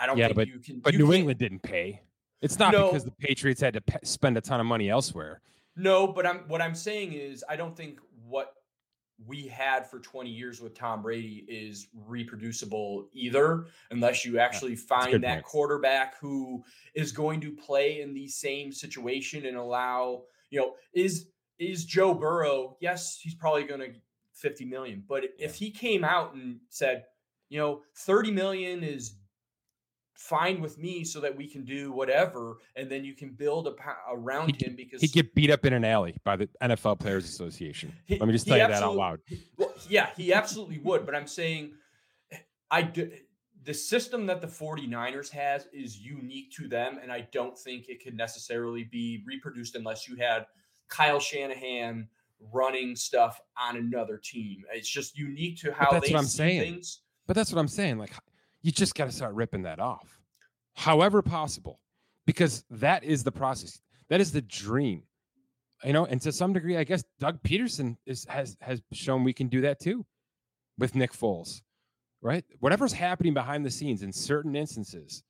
[0.00, 0.80] I don't yeah, think but, you can.
[0.80, 2.00] But you New can, England didn't pay.
[2.40, 5.42] It's not no, because the Patriots had to spend a ton of money elsewhere.
[5.76, 8.00] No, but I'm what I'm saying is I don't think
[9.26, 15.22] we had for 20 years with Tom Brady is reproducible either, unless you actually find
[15.22, 15.44] that point.
[15.44, 16.62] quarterback who
[16.94, 22.12] is going to play in the same situation and allow, you know, is is Joe
[22.12, 23.92] Burrow, yes, he's probably going to
[24.34, 27.04] 50 million, but if he came out and said,
[27.48, 29.14] you know, 30 million is
[30.14, 33.74] fine with me so that we can do whatever and then you can build a,
[34.10, 37.24] around he, him because he'd get beat up in an alley by the NFL Players
[37.24, 37.92] Association.
[38.04, 39.20] He, Let me just tell you that out loud.
[39.56, 41.72] Well, yeah, he absolutely would, but I'm saying
[42.70, 43.10] I do,
[43.64, 48.02] the system that the 49ers has is unique to them and I don't think it
[48.02, 50.46] could necessarily be reproduced unless you had
[50.88, 52.08] Kyle Shanahan
[52.52, 54.64] running stuff on another team.
[54.72, 56.60] It's just unique to how that's what I'm saying.
[56.60, 57.00] Things.
[57.26, 57.98] But that's what I'm saying.
[57.98, 58.12] Like
[58.62, 60.18] you just got to start ripping that off,
[60.74, 61.80] however possible,
[62.26, 63.80] because that is the process.
[64.08, 65.02] That is the dream.
[65.84, 69.32] You know, and to some degree, I guess Doug Pederson is has has shown we
[69.32, 70.06] can do that too
[70.78, 71.62] with Nick Foles,
[72.20, 72.44] right?
[72.60, 75.24] Whatever's happening behind the scenes in certain instances,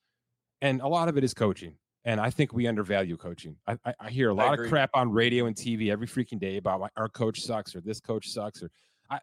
[0.61, 1.77] and a lot of it is coaching.
[2.05, 3.57] And I think we undervalue coaching.
[3.67, 6.57] I, I, I hear a lot of crap on radio and TV every freaking day
[6.57, 8.71] about our coach sucks or this coach sucks or
[9.09, 9.21] I,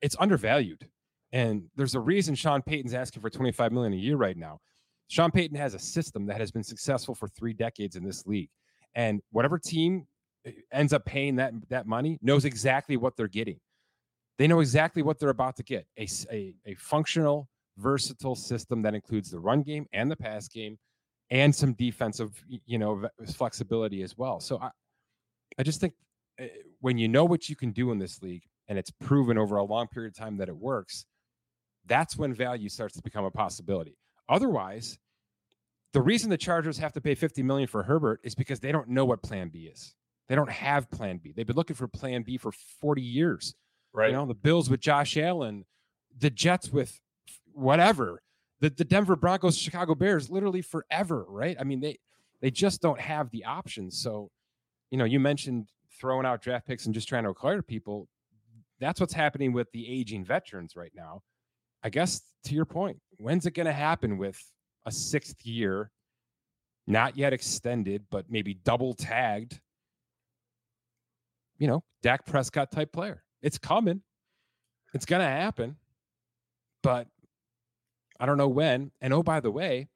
[0.00, 0.88] it's undervalued.
[1.32, 4.60] And there's a reason Sean Payton's asking for 25 million a year right now.
[5.08, 8.50] Sean Payton has a system that has been successful for three decades in this league.
[8.94, 10.06] And whatever team
[10.46, 13.58] eh, ends up paying that that money knows exactly what they're getting.
[14.38, 15.86] They know exactly what they're about to get.
[15.98, 20.78] A, a, a functional, versatile system that includes the run game and the pass game
[21.30, 24.40] and some defensive, you know, flexibility as well.
[24.40, 24.70] So I,
[25.58, 25.94] I just think
[26.38, 26.48] eh,
[26.80, 29.64] when you know what you can do in this league and it's proven over a
[29.64, 31.06] long period of time that it works,
[31.86, 33.96] that's when value starts to become a possibility.
[34.28, 34.98] Otherwise,
[35.92, 38.88] the reason the Chargers have to pay 50 million for Herbert is because they don't
[38.88, 39.94] know what plan B is.
[40.28, 41.32] They don't have plan B.
[41.34, 43.54] They've been looking for plan B for 40 years.
[43.92, 44.10] Right.
[44.10, 45.64] You know, the Bills with Josh Allen,
[46.16, 47.00] the Jets with
[47.52, 48.22] whatever
[48.62, 51.56] the, the Denver Broncos, Chicago Bears, literally forever, right?
[51.58, 51.98] I mean, they
[52.40, 53.98] they just don't have the options.
[53.98, 54.30] So,
[54.90, 55.68] you know, you mentioned
[56.00, 58.08] throwing out draft picks and just trying to acquire people.
[58.80, 61.22] That's what's happening with the aging veterans right now.
[61.82, 64.38] I guess to your point, when's it going to happen with
[64.86, 65.90] a sixth year,
[66.86, 69.60] not yet extended, but maybe double tagged,
[71.58, 73.22] you know, Dak Prescott type player?
[73.42, 74.02] It's coming.
[74.94, 75.76] It's going to happen.
[76.82, 77.08] But
[78.18, 78.92] I don't know when.
[79.00, 79.88] And oh, by the way,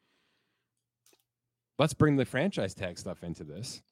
[1.78, 3.82] let's bring the franchise tag stuff into this.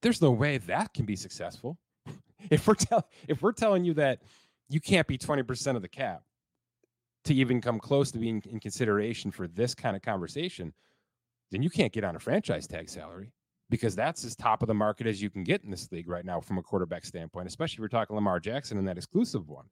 [0.00, 1.78] There's no way that can be successful.
[2.50, 4.22] if we're tell- if we're telling you that
[4.68, 6.22] you can't be 20% of the cap
[7.28, 10.72] to even come close to being in consideration for this kind of conversation,
[11.50, 13.32] then you can't get on a franchise tag salary
[13.70, 16.24] because that's as top of the market as you can get in this league right
[16.24, 19.66] now from a quarterback standpoint, especially if we're talking Lamar Jackson and that exclusive one.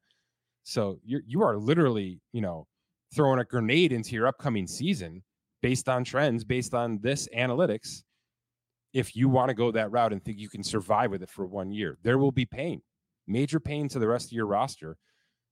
[0.65, 2.67] So you're you are literally, you know,
[3.15, 5.23] throwing a grenade into your upcoming season
[5.63, 8.03] based on trends, based on this analytics,
[8.93, 11.47] if you want to go that route and think you can survive with it for
[11.47, 12.83] one year, there will be pain,
[13.27, 14.97] major pain to the rest of your roster.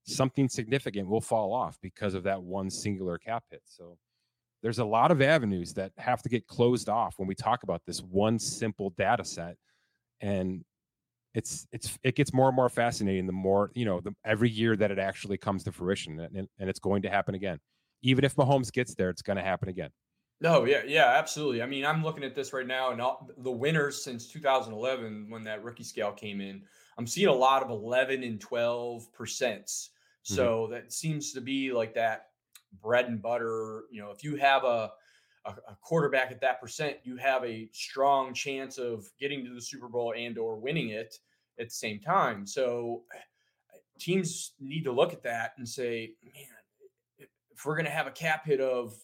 [0.07, 3.63] Something significant will fall off because of that one singular cap hit.
[3.65, 3.97] So
[4.63, 7.83] there's a lot of avenues that have to get closed off when we talk about
[7.87, 9.57] this one simple data set.
[10.21, 10.65] And
[11.35, 14.77] it's it's it gets more and more fascinating the more you know the every year
[14.77, 17.59] that it actually comes to fruition and, and it's going to happen again
[18.03, 19.91] even if mahomes gets there it's going to happen again
[20.41, 23.51] no yeah yeah absolutely i mean i'm looking at this right now and all, the
[23.51, 26.63] winners since 2011 when that rookie scale came in
[26.99, 29.91] i'm seeing a lot of 11 and 12 percents
[30.25, 30.73] so mm-hmm.
[30.73, 32.27] that seems to be like that
[32.83, 34.91] bread and butter you know if you have a
[35.47, 39.89] a, quarterback at that percent, you have a strong chance of getting to the Super
[39.89, 41.19] Bowl and or winning it
[41.61, 42.47] at the same time.
[42.47, 43.03] So
[43.99, 48.13] teams need to look at that and say, man, if we're going to have a
[48.13, 48.95] cap hit of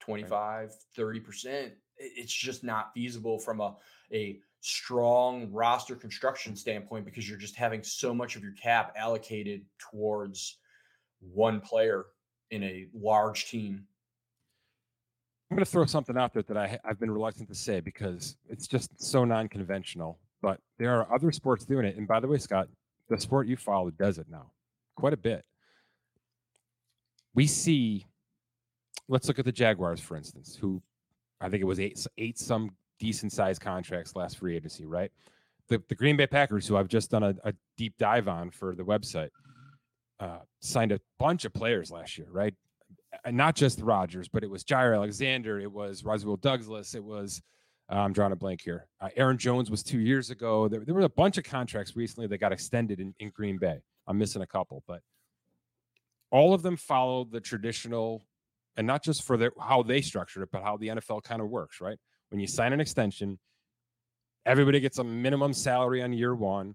[0.00, 3.76] 25, 30%, it's just not feasible from a,
[4.12, 9.62] a strong roster construction standpoint because you're just having so much of your cap allocated
[9.78, 10.58] towards
[11.20, 12.06] one player
[12.52, 13.84] in a large team.
[15.50, 18.36] I'm going to throw something out there that I, I've been reluctant to say because
[18.48, 20.18] it's just so non-conventional.
[20.40, 21.96] But there are other sports doing it.
[21.96, 22.68] And by the way, Scott,
[23.08, 24.52] the sport you follow does it now
[24.96, 25.44] quite a bit.
[27.34, 28.06] We see,
[29.08, 30.80] let's look at the Jaguars, for instance, who
[31.40, 32.70] I think it was eight, eight some
[33.02, 35.10] decent sized contracts last free agency, right?
[35.68, 38.76] The, the Green Bay Packers, who I've just done a, a deep dive on for
[38.76, 39.30] the website,
[40.20, 42.54] uh, signed a bunch of players last year, right?
[43.30, 47.42] not just Rodgers, but it was Jaire Alexander, it was Rasul Douglas, it was
[47.90, 48.86] uh, I'm drawing a blank here.
[49.00, 50.68] Uh, Aaron Jones was two years ago.
[50.68, 53.82] There, there, were a bunch of contracts recently that got extended in, in Green Bay.
[54.06, 55.00] I'm missing a couple, but
[56.30, 58.24] all of them followed the traditional,
[58.76, 61.48] and not just for their how they structured it, but how the NFL kind of
[61.48, 61.80] works.
[61.80, 61.98] Right
[62.32, 63.38] when you sign an extension,
[64.44, 66.74] everybody gets a minimum salary on year one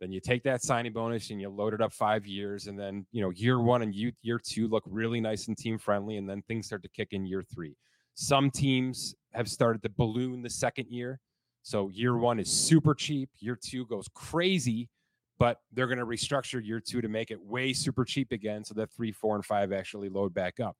[0.00, 3.06] then you take that signing bonus and you load it up five years, and then
[3.12, 6.42] you know year one and year two look really nice and team friendly, and then
[6.42, 7.76] things start to kick in year three.
[8.14, 11.20] Some teams have started to balloon the second year,
[11.62, 14.88] so year one is super cheap, year two goes crazy,
[15.38, 18.72] but they're going to restructure year two to make it way super cheap again, so
[18.74, 20.76] that three, four, and five actually load back up.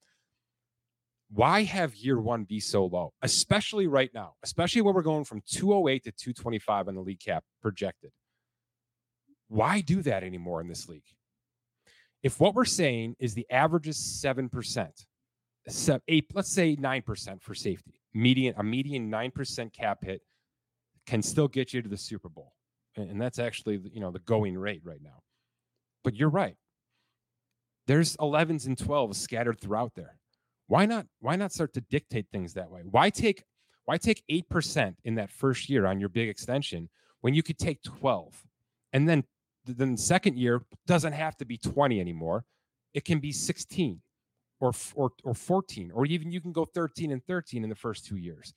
[1.32, 5.42] Why have year one be so low, especially right now, especially when we're going from
[5.46, 8.10] 208 to 225 on the league cap projected?
[9.48, 11.04] Why do that anymore in this league?
[12.22, 14.88] If what we're saying is the average is 7%,
[15.68, 20.22] seven, eight, let's say 9% for safety, median, a median 9% cap hit
[21.06, 22.52] can still get you to the Super Bowl.
[22.96, 25.22] And that's actually, you know, the going rate right now.
[26.02, 26.56] But you're right.
[27.86, 30.19] There's 11s and 12s scattered throughout there.
[30.70, 32.82] Why not why not start to dictate things that way?
[32.88, 33.42] Why take
[33.86, 36.88] why take 8% in that first year on your big extension
[37.22, 38.44] when you could take 12?
[38.92, 39.24] And then
[39.66, 42.44] then the second year doesn't have to be 20 anymore.
[42.94, 44.00] It can be 16
[44.60, 48.06] or, or, or 14, or even you can go 13 and 13 in the first
[48.06, 48.54] two years.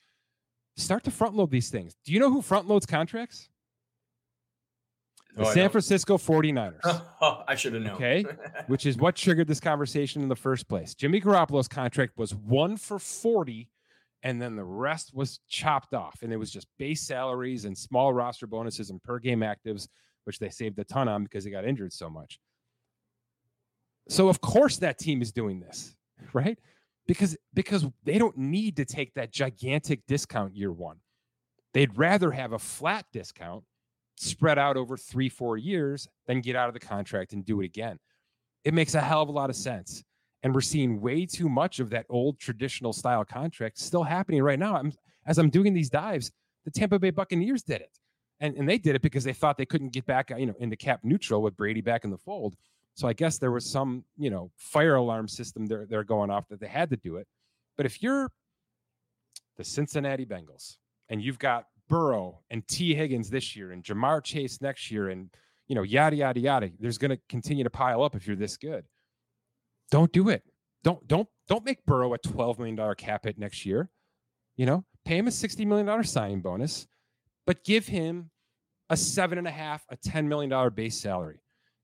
[0.78, 1.96] Start to front load these things.
[2.06, 3.50] Do you know who front loads contracts?
[5.36, 6.80] The oh, San Francisco 49ers.
[7.22, 7.96] Oh, I should have known.
[7.96, 8.26] Okay.
[8.68, 10.94] Which is what triggered this conversation in the first place.
[10.94, 13.70] Jimmy Garoppolo's contract was one for 40,
[14.24, 16.20] and then the rest was chopped off.
[16.22, 19.88] And it was just base salaries and small roster bonuses and per game actives,
[20.26, 22.40] which they saved a ton on because he got injured so much.
[24.10, 25.96] So of course that team is doing this,
[26.34, 26.60] right?
[27.08, 30.98] Because because they don't need to take that gigantic discount year one.
[31.74, 33.64] They'd rather have a flat discount
[34.24, 37.66] spread out over three, four years then get out of the contract and do it
[37.66, 37.98] again.
[38.64, 40.04] It makes a hell of a lot of sense.
[40.42, 44.60] And we're seeing way too much of that old traditional style contract still happening right
[44.60, 44.76] now.
[44.76, 44.94] I'm,
[45.26, 46.32] as I'm doing these dives,
[46.66, 47.98] the Tampa Bay Buccaneers did it.
[48.40, 50.56] And, and they did it because they thought they couldn't get back, uh, you know,
[50.60, 52.56] into cap neutral with Brady back in the fold.
[52.96, 56.48] So I guess there was some, you know, fire alarm system they're, they're going off
[56.50, 57.28] that they had to do it.
[57.78, 58.30] But if you're
[59.58, 60.78] the Cincinnati Bengals
[61.10, 65.30] and you've got Burrow and Tee Higgins this year and Ja'Marr Chase next year and,
[65.68, 68.58] you know, yada, yada, yada, there's going to continue to pile up if you're this
[68.58, 68.86] good.
[69.92, 70.44] Don't do it.
[70.84, 73.90] Don't, don't, don't make Burrow a $12 million cap hit next year.
[74.58, 76.88] You know, pay him a $60 million signing bonus,
[77.46, 78.30] but give him
[78.90, 81.44] a seven and a half, a $10 million base salary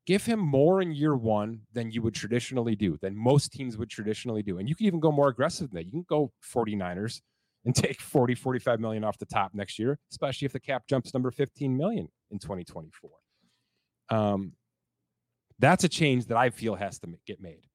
[0.09, 3.91] give him more in year one than you would traditionally do, than most teams would
[3.91, 4.57] traditionally do.
[4.57, 5.85] And you can even go more aggressive than that.
[5.85, 7.21] You can go 49ers
[7.65, 11.13] and take 40, 45 million off the top next year, especially if the cap jumps
[11.13, 13.11] number 15 million in 2024.
[14.09, 14.53] Um,
[15.59, 17.65] that's a change that I feel has to get made,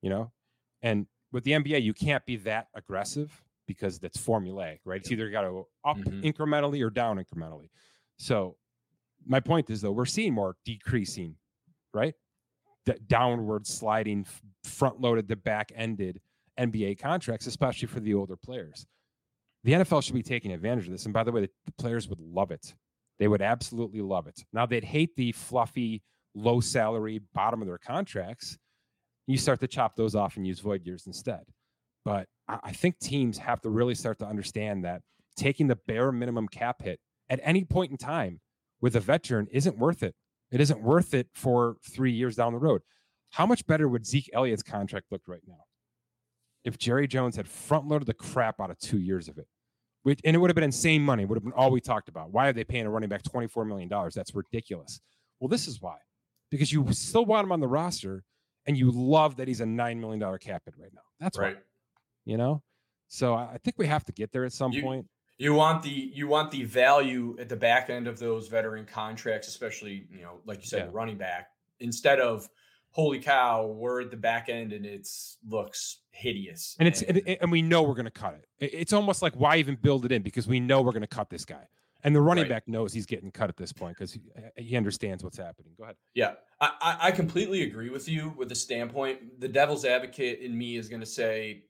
[0.00, 0.32] you know?
[0.80, 5.00] And with the NBA, you can't be that aggressive because that's formulaic, right?
[5.00, 6.20] It's either got to go up mm-hmm.
[6.22, 7.68] incrementally or down incrementally.
[8.16, 8.56] So
[9.26, 11.36] my point is though, we're seeing more decreasing
[11.92, 12.14] right?
[12.86, 14.26] D- downward sliding,
[14.64, 16.20] front loaded to back ended
[16.58, 18.86] NBA contracts, especially for the older players.
[19.64, 21.04] The NFL should be taking advantage of this.
[21.04, 22.74] And by the way, the, the players would love it.
[23.18, 24.44] They would absolutely love it.
[24.52, 26.02] Now, they'd hate the fluffy,
[26.34, 28.56] low salary, bottom of their contracts.
[29.26, 31.42] You start to chop those off and use void years instead.
[32.04, 35.02] But I, I think teams have to really start to understand that
[35.36, 38.40] taking the bare minimum cap hit at any point in time
[38.80, 40.14] with a veteran isn't worth it
[40.50, 42.82] it isn't worth it for three years down the road.
[43.30, 45.64] How much better would Zeke Elliott's contract look right now
[46.64, 49.46] if Jerry Jones had front loaded the crap out of two years of it?
[50.24, 51.24] and it would have been insane money.
[51.24, 52.30] Would have been all we talked about.
[52.32, 53.88] Why are they paying a running back $24 million?
[54.14, 55.00] That's ridiculous.
[55.40, 55.96] Well, this is why.
[56.50, 58.24] Because you still want him on the roster
[58.66, 61.02] and you love that he's a $9 million cap hit right now.
[61.20, 61.56] That's right.
[61.56, 61.62] Why,
[62.24, 62.62] you know?
[63.08, 65.06] So I think we have to get there at some you, point.
[65.38, 69.48] You want the you want the value at the back end of those veteran contracts,
[69.48, 70.90] especially you know, like you said, yeah.
[70.92, 71.48] running back,
[71.80, 72.48] instead of
[72.90, 76.76] holy cow, we're at the back end and it's looks hideous.
[76.78, 78.70] And it's and, and we know we're going to cut it.
[78.72, 81.30] It's almost like why even build it in because we know we're going to cut
[81.30, 81.68] this guy.
[82.04, 82.50] And the running right.
[82.50, 85.72] back knows he's getting cut at this point because he, uh, he understands what's happening.
[85.76, 85.96] Go ahead.
[86.14, 89.40] Yeah, I, I completely agree with you with the standpoint.
[89.40, 91.64] The devil's advocate in me is going to say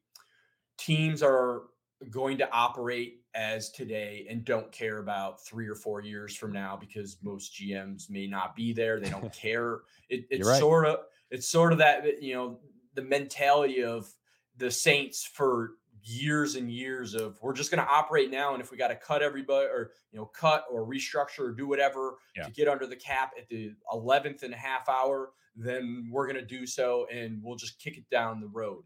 [0.76, 1.62] teams are
[2.10, 6.76] going to operate as today and don't care about three or four years from now
[6.76, 8.98] because most GMs may not be there.
[8.98, 9.82] They don't care.
[10.08, 10.58] It, it's right.
[10.58, 10.98] sort of
[11.30, 12.58] it's sort of that uh, you know
[12.94, 14.12] the mentality of
[14.56, 18.70] the Saints for years and years of we're just going to operate now and if
[18.70, 22.44] we got to cut everybody or you know cut or restructure or do whatever yeah.
[22.44, 26.38] to get under the cap at the 11th and a half hour then we're going
[26.38, 28.82] to do so and we'll just kick it down the road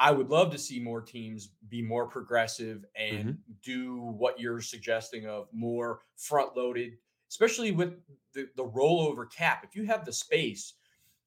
[0.00, 3.52] I would love to see more teams be more progressive and mm-hmm.
[3.62, 6.94] do what you're suggesting of more front loaded,
[7.28, 7.92] especially with
[8.32, 9.62] the, the rollover cap.
[9.62, 10.72] If you have the space,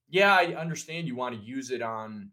[0.09, 2.31] yeah, I understand you want to use it on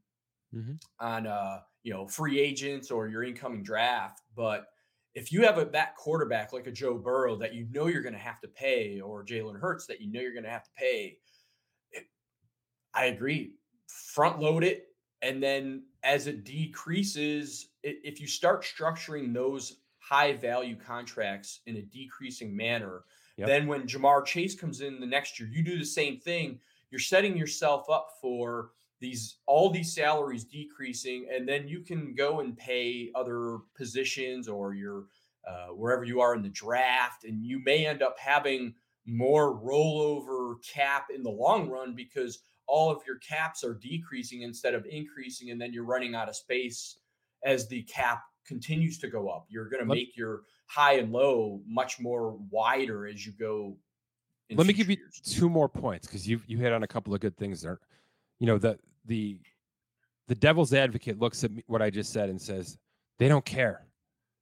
[0.55, 0.73] mm-hmm.
[0.99, 4.69] on uh, you know, free agents or your incoming draft, but
[5.15, 8.15] if you have a that quarterback like a Joe Burrow that you know you're going
[8.15, 10.71] to have to pay, or Jalen Hurts that you know you're going to have to
[10.75, 11.19] pay,
[11.93, 12.05] it,
[12.95, 13.55] I agree.
[13.89, 14.87] Front load it,
[15.21, 21.83] and then as it decreases, if you start structuring those high value contracts in a
[21.83, 23.05] decreasing manner,
[23.37, 23.47] yep.
[23.47, 26.59] then when Ja'Marr Chase comes in the next year, you do the same thing.
[26.91, 28.71] You're setting yourself up for
[29.01, 34.75] these all these salaries decreasing, and then you can go and pay other positions or
[34.75, 35.05] your
[35.49, 38.75] uh, wherever you are in the draft, and you may end up having
[39.07, 42.41] more rollover cap in the long run because
[42.71, 46.37] all of your caps are decreasing instead of increasing, and then you're running out of
[46.37, 46.99] space
[47.45, 49.47] as the cap continues to go up.
[49.49, 53.77] You're going to make your high and low much more wider as you go.
[54.55, 55.21] Let me give you years.
[55.25, 57.81] two more points because you you hit on a couple of good things there.
[58.39, 59.39] You know the the
[60.29, 62.79] the devil's advocate looks at me, what I just said and says
[63.19, 63.87] they don't care.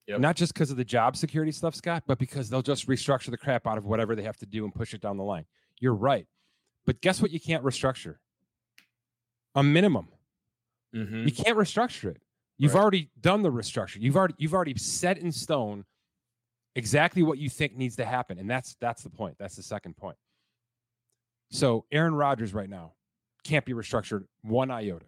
[0.06, 0.20] Yep.
[0.20, 3.36] Not just because of the job security stuff, Scott, but because they'll just restructure the
[3.36, 5.44] crap out of whatever they have to do and push it down the line.
[5.80, 6.26] You're right.
[6.88, 7.30] But guess what?
[7.30, 8.14] You can't restructure
[9.54, 10.08] a minimum.
[10.96, 11.26] Mm-hmm.
[11.26, 12.22] You can't restructure it.
[12.56, 12.80] You've right.
[12.80, 13.98] already done the restructure.
[14.00, 15.84] You've already you've already set in stone
[16.74, 19.36] exactly what you think needs to happen, and that's that's the point.
[19.38, 20.16] That's the second point.
[21.50, 22.94] So Aaron Rodgers right now
[23.44, 25.04] can't be restructured one iota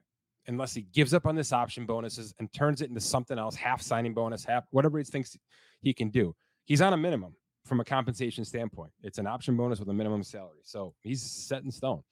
[0.48, 3.80] unless he gives up on this option bonuses and turns it into something else, half
[3.80, 5.34] signing bonus, half whatever he thinks
[5.80, 6.36] he can do.
[6.66, 7.36] He's on a minimum
[7.70, 8.90] from a compensation standpoint.
[9.00, 10.58] It's an option bonus with a minimum salary.
[10.64, 12.02] So he's set in stone.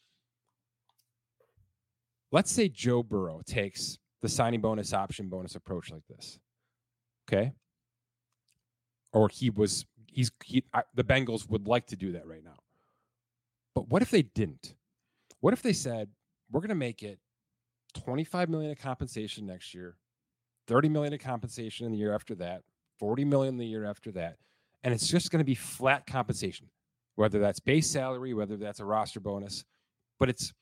[2.31, 6.39] Let's say Joe Burrow takes the signing bonus option bonus approach like this.
[7.29, 7.51] Okay.
[9.13, 12.59] Or he was, he's, he, I, the Bengals would like to do that right now.
[13.75, 14.75] But what if they didn't?
[15.41, 16.09] What if they said,
[16.53, 17.19] we're going to make it
[18.05, 19.97] 25 million of compensation next year,
[20.69, 22.63] 30 million of compensation in the year after that,
[23.01, 24.37] 40 million the year after that.
[24.85, 26.69] And it's just going to be flat compensation,
[27.17, 29.65] whether that's base salary, whether that's a roster bonus.
[30.19, 30.53] But it's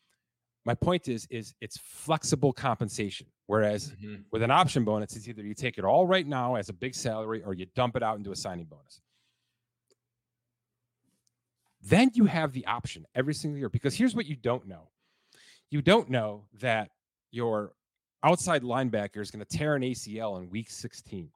[0.64, 3.28] my point is, is it's flexible compensation.
[3.46, 4.22] Whereas mm-hmm.
[4.32, 6.94] with an option bonus, it's either you take it all right now as a big
[6.94, 9.00] salary or you dump it out into a signing bonus.
[11.80, 14.88] Then you have the option every single year because here's what you don't know.
[15.70, 16.90] You don't know that
[17.30, 17.72] your
[18.24, 21.30] outside linebacker is going to tear an ACL in week 16.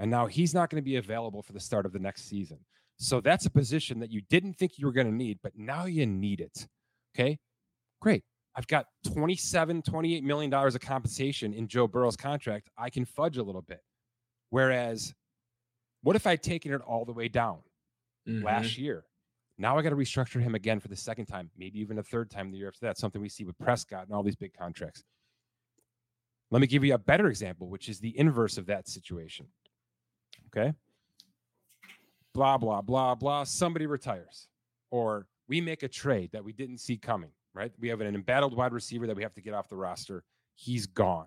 [0.00, 2.58] And now he's not going to be available for the start of the next season.
[2.96, 5.84] So that's a position that you didn't think you were going to need, but now
[5.84, 6.66] you need it.
[7.14, 7.38] Okay.
[8.00, 8.24] Great.
[8.56, 12.70] I've got 27, 28 million dollars of compensation in Joe Burrow's contract.
[12.78, 13.80] I can fudge a little bit.
[14.48, 15.12] Whereas,
[16.02, 17.58] what if I'd taken it all the way down
[18.26, 18.44] mm-hmm.
[18.44, 19.04] last year?
[19.58, 22.30] Now I got to restructure him again for the second time, maybe even a third
[22.30, 22.96] time the year after that.
[22.96, 25.04] Something we see with Prescott and all these big contracts.
[26.50, 29.46] Let me give you a better example, which is the inverse of that situation.
[30.56, 30.74] Okay.
[32.32, 33.44] Blah, blah, blah, blah.
[33.44, 34.48] Somebody retires,
[34.90, 37.72] or we make a trade that we didn't see coming, right?
[37.78, 40.24] We have an embattled wide receiver that we have to get off the roster.
[40.54, 41.26] He's gone.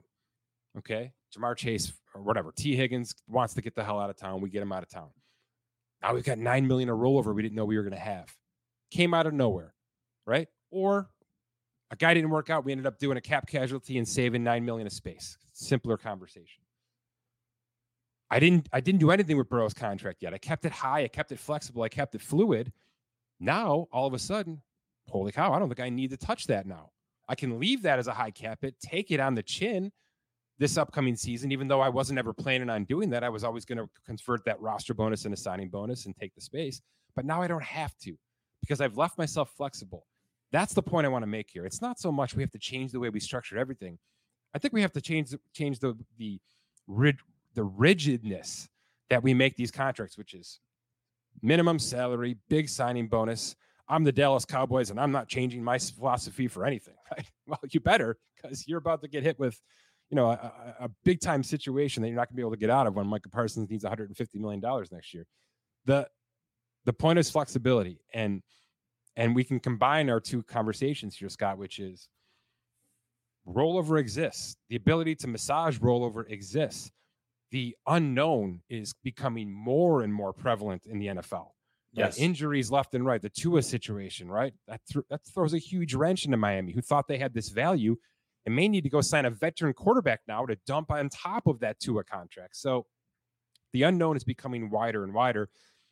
[0.77, 1.11] Okay.
[1.35, 2.51] Ja'Marr Chase or whatever.
[2.51, 4.41] Tee Higgins wants to get the hell out of town.
[4.41, 5.09] We get him out of town.
[6.01, 8.27] Now we've got nine million a rollover we didn't know we were going to have.
[8.91, 9.73] Came out of nowhere,
[10.25, 10.47] right?
[10.69, 11.09] Or
[11.91, 12.65] a guy didn't work out.
[12.65, 15.37] We ended up doing a cap casualty and saving nine million of space.
[15.53, 16.62] Simpler conversation.
[18.33, 20.33] I didn't I didn't do anything with Burrow's contract yet.
[20.33, 22.73] I kept it high, I kept it flexible, I kept it fluid.
[23.39, 24.59] Now, all of a sudden,
[25.07, 26.89] holy cow, I don't think I need to touch that now.
[27.29, 29.91] I can leave that as a high cap hit, take it on the chin
[30.57, 33.23] this upcoming season, even though I wasn't ever planning on doing that.
[33.23, 36.33] I was always going to convert that roster bonus into a signing bonus and take
[36.33, 36.81] the space.
[37.15, 38.17] But now I don't have to
[38.61, 40.07] because I've left myself flexible.
[40.51, 41.67] That's the point I want to make here.
[41.67, 43.99] It's not so much we have to change the way we structure everything.
[44.55, 46.39] I think we have to change change the the
[46.87, 47.17] rid,
[47.55, 48.67] the rigidness
[49.09, 50.59] that we make these contracts, which is
[51.41, 53.55] minimum salary, big signing bonus.
[53.87, 56.95] I'm the Dallas Cowboys, and I'm not changing my philosophy for anything.
[57.11, 57.29] Right?
[57.45, 59.59] Well, you better because you're about to get hit with,
[60.09, 62.57] you know, a, a big time situation that you're not going to be able to
[62.57, 65.25] get out of when Micah Parsons needs 150 million dollars next year.
[65.85, 66.07] The
[66.85, 68.41] the point is flexibility and
[69.15, 72.09] and we can combine our two conversations here, Scott, which is
[73.47, 74.55] rollover exists.
[74.69, 76.91] The ability to massage rollover exists.
[77.53, 81.51] The unknown is becoming more and more prevalent in the NFL.
[81.95, 82.17] Yes.
[82.17, 83.21] injuries left and right.
[83.21, 84.53] The Tua situation, right?
[84.67, 87.95] That, th- that throws a huge wrench into Miami, who thought they had this value
[88.47, 91.59] and may need to go sign a veteran quarterback now to dump on top of
[91.59, 92.57] that Tua contract.
[92.57, 92.87] So
[93.71, 95.49] the unknown is becoming wider and wider.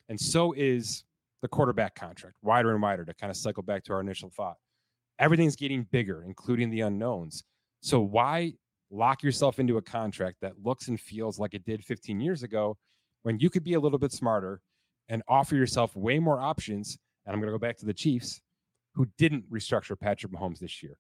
[0.10, 1.04] And so is
[1.44, 4.56] the quarterback contract wider and wider to kind of cycle back to our initial thought.
[5.20, 7.44] Everything's getting bigger, including the unknowns.
[7.82, 8.54] So why
[8.92, 12.78] lock yourself into a contract that looks and feels like it did 15 years ago
[13.24, 14.62] when you could be a little bit smarter
[15.10, 16.98] and offer yourself way more options?
[17.26, 18.42] And I'm going to go back to the Chiefs
[18.94, 20.98] who didn't restructure Patrick Mahomes this year.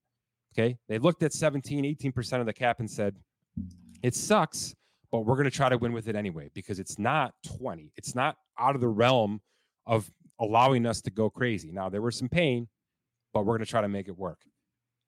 [0.54, 0.78] Okay.
[0.88, 3.18] They looked at 17, 18% of the cap and said,
[4.02, 4.74] It sucks,
[5.12, 7.92] but we're going to try to win with it anyway because it's not 20.
[7.98, 9.42] It's not out of the realm
[9.86, 11.72] of allowing us to go crazy.
[11.72, 12.68] Now, there was some pain,
[13.34, 14.40] but we're going to try to make it work.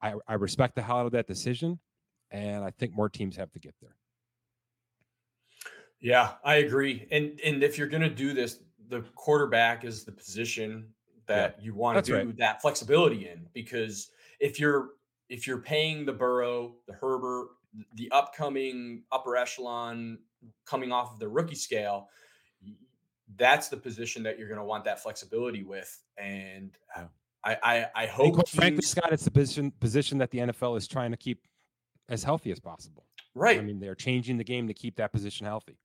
[0.01, 1.79] I, I respect the hell out of that decision,
[2.34, 3.95] and I think more teams have to get there.
[6.01, 7.07] Yeah, I agree.
[7.11, 8.59] And and if you're going to do this,
[8.89, 10.88] the quarterback is the position
[11.27, 12.38] that yeah, you want to do right.
[12.38, 14.09] that flexibility in because
[14.41, 14.89] if you're
[15.29, 17.49] if you're paying the Burrow, the Herbert,
[17.93, 20.19] the upcoming upper echelon
[20.65, 22.09] coming off of the rookie scale,
[23.38, 26.03] that's the position that you're going to want that flexibility with.
[26.17, 26.71] And
[27.45, 30.88] I, I, I hope, teams, frankly, Scott, it's the position position that the NFL is
[30.88, 31.39] trying to keep
[32.14, 33.05] as healthy as possible.
[33.36, 33.57] Right.
[33.57, 35.78] I mean, they're changing the game to keep that position healthy.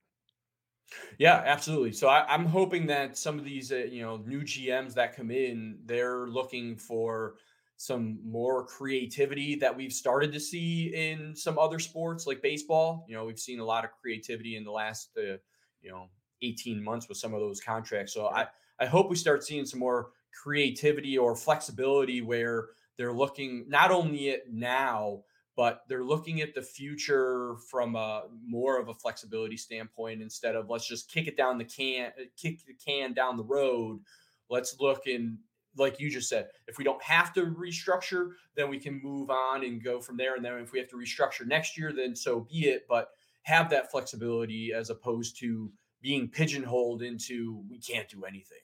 [1.17, 1.91] Yeah, absolutely.
[1.93, 5.29] So I, am hoping that some of these, uh, you know, new GMs that come
[5.29, 7.35] in, they're looking for
[7.77, 13.05] some more creativity that we've started to see in some other sports like baseball.
[13.07, 15.37] You know, we've seen a lot of creativity in the last, uh,
[15.81, 16.09] you know,
[16.41, 18.13] 18 months with some of those contracts.
[18.13, 18.47] So I,
[18.79, 20.11] I hope we start seeing some more
[20.43, 25.23] creativity or flexibility where they're looking not only at now,
[25.59, 30.69] but they're looking at the future from a more of a flexibility standpoint instead of
[30.69, 33.99] let's just kick it down the can, uh, kick the can down the road.
[34.49, 35.37] Let's look and
[35.75, 39.65] like you just said, if we don't have to restructure, then we can move on
[39.65, 40.35] and go from there.
[40.35, 42.85] And then if we have to restructure next year, then so be it.
[42.87, 43.09] But
[43.41, 45.69] have that flexibility as opposed to
[46.01, 48.59] being pigeonholed into we can't do anything.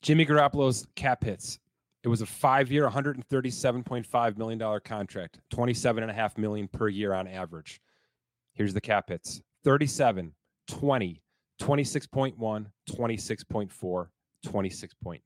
[0.00, 1.58] Jimmy Garoppolo's cap hits.
[2.02, 7.80] It was a five-year, $137.5 million contract, 27.5 million per year on average.
[8.54, 10.32] Here's the cap hits 37,
[10.68, 11.22] 20,
[11.60, 14.08] 26.1, 26.4,
[14.46, 15.20] 26.9.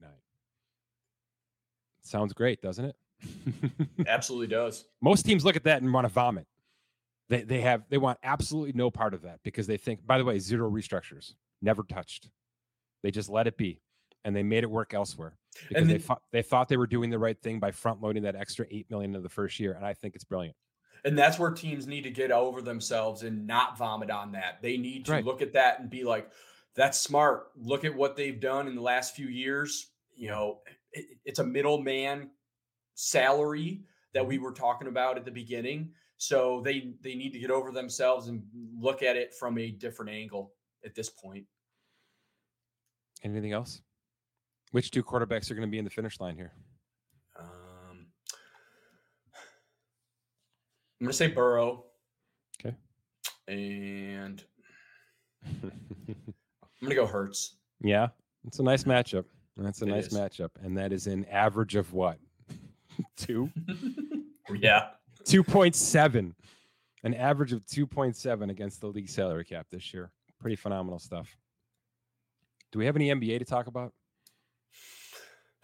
[2.03, 2.97] Sounds great, doesn't it?
[4.09, 4.85] absolutely does.
[5.01, 6.47] Most teams look at that and want to vomit.
[7.31, 10.25] They they have they want absolutely no part of that because they think, by the
[10.25, 12.29] way, zero restructures, never touched.
[13.03, 13.81] They just let it be,
[14.25, 15.39] and they made it work elsewhere
[15.69, 18.23] because then, they thought they thought they were doing the right thing by front loading
[18.25, 20.57] that extra eight million in the first year, and I think it's brilliant.
[21.05, 24.63] And that's where teams need to get over themselves and not vomit on that.
[24.63, 25.25] They need to right.
[25.25, 26.31] look at that and be like,
[26.75, 27.49] "That's smart.
[27.57, 29.91] Look at what they've done in the last few years.
[30.15, 30.61] You know,
[31.25, 32.31] it's a middleman
[32.95, 33.83] salary
[34.15, 34.45] that we mm-hmm.
[34.45, 35.93] were talking about at the beginning.
[36.17, 38.43] So they they need to get over themselves and
[38.79, 40.53] look at it from a different angle
[40.85, 41.45] at this point.
[43.23, 43.83] Anything else?
[44.75, 46.51] Which two quarterbacks are going to be in the finish line here?
[47.39, 48.09] Um,
[51.01, 51.85] I'm going to say Burrow.
[52.59, 52.75] Okay.
[53.47, 54.43] And
[55.63, 55.71] I'm
[56.81, 57.59] going to go Hurts.
[57.85, 58.09] Yeah,
[58.45, 59.27] it's a nice matchup.
[59.57, 60.19] That's a it nice is.
[60.19, 60.51] matchup.
[60.61, 62.19] And that is an average of what?
[63.17, 63.53] Two?
[64.59, 64.89] yeah.
[65.23, 66.35] 2.7.
[67.05, 70.11] An average of 2.7 against the league salary cap this year.
[70.41, 71.29] Pretty phenomenal stuff.
[72.73, 73.93] Do we have any NBA to talk about?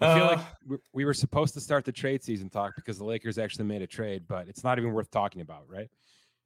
[0.01, 0.39] I feel uh,
[0.71, 3.83] like we were supposed to start the trade season talk because the Lakers actually made
[3.83, 5.89] a trade, but it's not even worth talking about, right?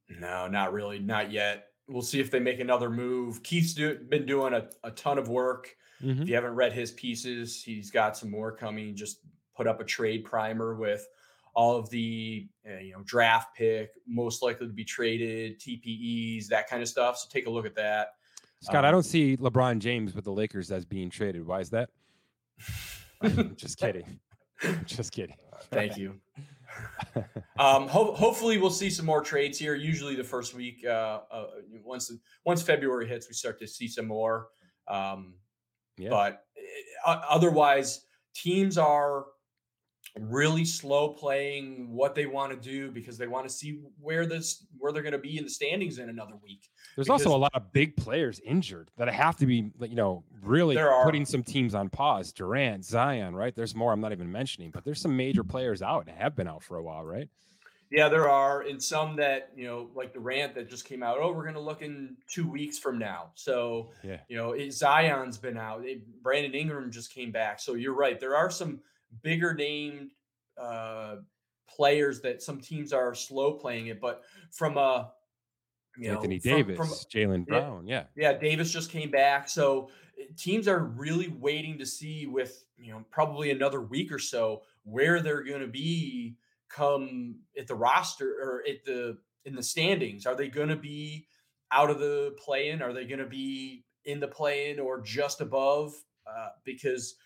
[0.09, 0.99] No, not really.
[0.99, 1.67] Not yet.
[1.89, 3.43] We'll see if they make another move.
[3.43, 6.23] Keith's do, been doing a, a ton of work Mm-hmm.
[6.23, 8.95] If you haven't read his pieces, he's got some more coming.
[8.95, 9.21] Just
[9.57, 11.07] put up a trade primer with
[11.55, 16.69] all of the uh, you know draft pick, most likely to be traded, TPEs, that
[16.69, 17.19] kind of stuff.
[17.19, 18.09] So take a look at that.
[18.61, 21.47] Scott, um, I don't see LeBron James with the Lakers as being traded.
[21.47, 21.91] Why is that?
[23.57, 24.19] just kidding.
[24.87, 25.37] just kidding.
[25.71, 26.21] Thank you.
[27.59, 29.75] um, ho- hopefully, we'll see some more trades here.
[29.75, 31.47] Usually, the first week, uh, uh,
[31.85, 32.13] once
[32.45, 34.49] once February hits, we start to see some more.
[34.89, 35.35] Um,
[35.97, 36.11] yeah.
[36.11, 36.45] But
[37.07, 39.27] uh, otherwise, teams are
[40.19, 44.67] really slow playing what they want to do because they want to see where this
[44.79, 46.69] where they're going to be in the standings in another week.
[46.97, 50.23] There's because also a lot of big players injured that have to be, you know,
[50.43, 52.33] really putting some teams on pause.
[52.33, 53.55] Durant, Zion, right?
[53.55, 56.47] There's more I'm not even mentioning, but there's some major players out and have been
[56.49, 57.29] out for a while, right?
[57.91, 61.19] Yeah, there are, and some that you know, like the rant that just came out.
[61.21, 63.31] Oh, we're going to look in two weeks from now.
[63.35, 64.19] So, yeah.
[64.29, 65.85] you know, it, Zion's been out.
[65.85, 67.61] It, Brandon Ingram just came back.
[67.61, 68.19] So you're right.
[68.19, 68.81] There are some
[69.23, 70.11] bigger named
[70.61, 71.17] uh,
[71.69, 75.13] players that some teams are slow playing it, but from a
[75.97, 79.49] you Anthony know, Davis, Jaylen Brown, yeah, yeah, Davis just came back.
[79.49, 79.91] So
[80.21, 84.63] eh, teams are really waiting to see with you know probably another week or so
[84.85, 86.37] where they're going to be
[86.69, 90.27] come at the roster or at the in the standings?
[90.27, 91.27] Are they going to be
[91.71, 92.83] out of the play-in?
[92.83, 95.95] Are they going to be in the play-in or just above?
[96.27, 97.17] Uh, because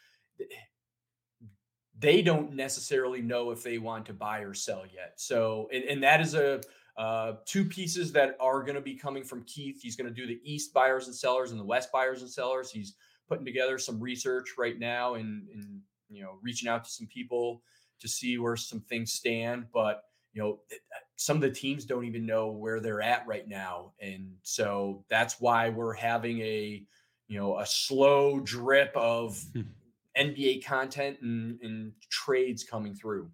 [1.98, 5.14] they don't necessarily know if they want to buy or sell yet.
[5.16, 6.60] So, and, and that is a
[6.98, 9.80] Uh, two pieces that are going to be coming from Keith.
[9.80, 12.72] He's going to do the East buyers and sellers and the West buyers and sellers.
[12.72, 12.96] He's
[13.28, 15.80] putting together some research right now and, and
[16.10, 17.62] you know reaching out to some people
[18.00, 19.66] to see where some things stand.
[19.72, 20.58] But you know,
[21.14, 25.40] some of the teams don't even know where they're at right now, and so that's
[25.40, 26.82] why we're having a
[27.28, 29.40] you know a slow drip of
[30.18, 33.30] NBA content and, and trades coming through.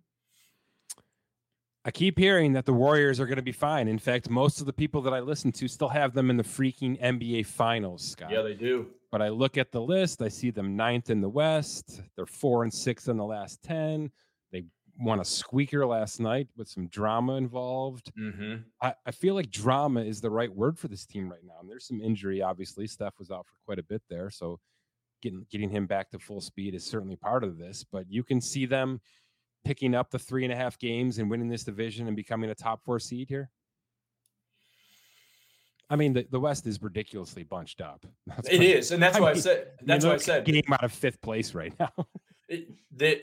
[1.86, 3.88] I keep hearing that the Warriors are going to be fine.
[3.88, 6.42] In fact, most of the people that I listen to still have them in the
[6.42, 8.30] freaking NBA Finals, Scott.
[8.30, 8.86] Yeah, they do.
[9.12, 12.00] But I look at the list, I see them ninth in the West.
[12.16, 14.10] They're four and six in the last 10.
[14.50, 14.64] They
[14.98, 18.10] won a squeaker last night with some drama involved.
[18.18, 18.62] Mm-hmm.
[18.80, 21.56] I, I feel like drama is the right word for this team right now.
[21.60, 22.86] And there's some injury, obviously.
[22.86, 24.30] Steph was out for quite a bit there.
[24.30, 24.58] So
[25.20, 27.84] getting getting him back to full speed is certainly part of this.
[27.84, 29.00] But you can see them
[29.64, 32.54] picking up the three and a half games and winning this division and becoming a
[32.54, 33.50] top four seed here?
[35.90, 38.06] I mean, the, the West is ridiculously bunched up.
[38.26, 39.66] That's it is, and that's I why mean, I said.
[39.82, 41.92] That's why I said game out of fifth place right now.
[42.48, 43.22] it, the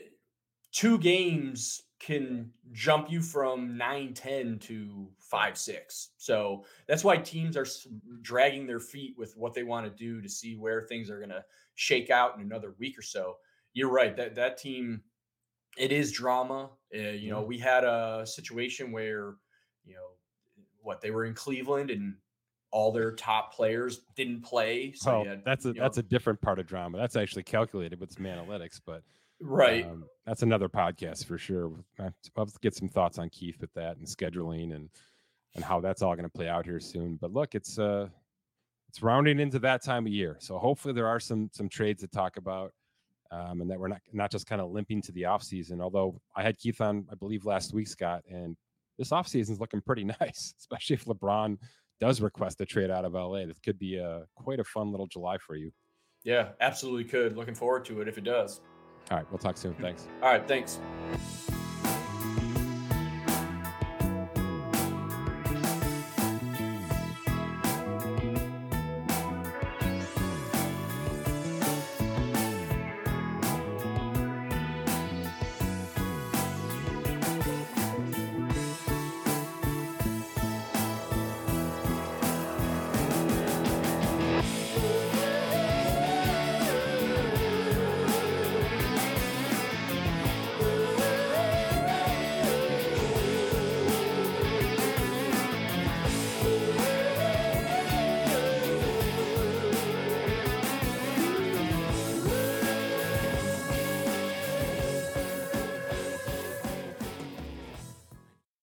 [0.72, 7.66] two games can jump you from 9-10 to 5-6 so that's why teams are
[8.22, 11.30] dragging their feet with what they want to do to see where things are going
[11.30, 11.44] to
[11.76, 13.36] shake out in another week or so
[13.72, 15.00] you're right that that team
[15.76, 16.70] it is drama.
[16.94, 17.48] Uh, you know, mm-hmm.
[17.48, 19.34] we had a situation where,
[19.84, 20.08] you know,
[20.80, 22.14] what they were in Cleveland and
[22.72, 24.92] all their top players didn't play.
[24.94, 26.98] So oh, had, that's a that's know, a different part of drama.
[26.98, 29.02] That's actually calculated with some analytics, but
[29.40, 31.72] right, um, that's another podcast for sure.
[32.36, 34.88] I'll get some thoughts on Keith with that and scheduling and
[35.54, 37.16] and how that's all going to play out here soon.
[37.20, 38.08] But look, it's uh
[38.88, 42.08] it's rounding into that time of year, so hopefully there are some some trades to
[42.08, 42.72] talk about
[43.32, 45.80] um, and that we're not not just kind of limping to the offseason.
[45.80, 48.56] Although I had Keith on, I believe, last week, Scott, and
[48.98, 51.56] this offseason is looking pretty nice, especially if LeBron
[52.00, 53.46] does request a trade out of LA.
[53.46, 55.70] This could be a quite a fun little July for you.
[56.24, 57.36] Yeah, absolutely could.
[57.36, 58.60] Looking forward to it if it does.
[59.10, 59.74] All right, we'll talk soon.
[59.74, 60.06] Thanks.
[60.22, 60.80] All right, thanks.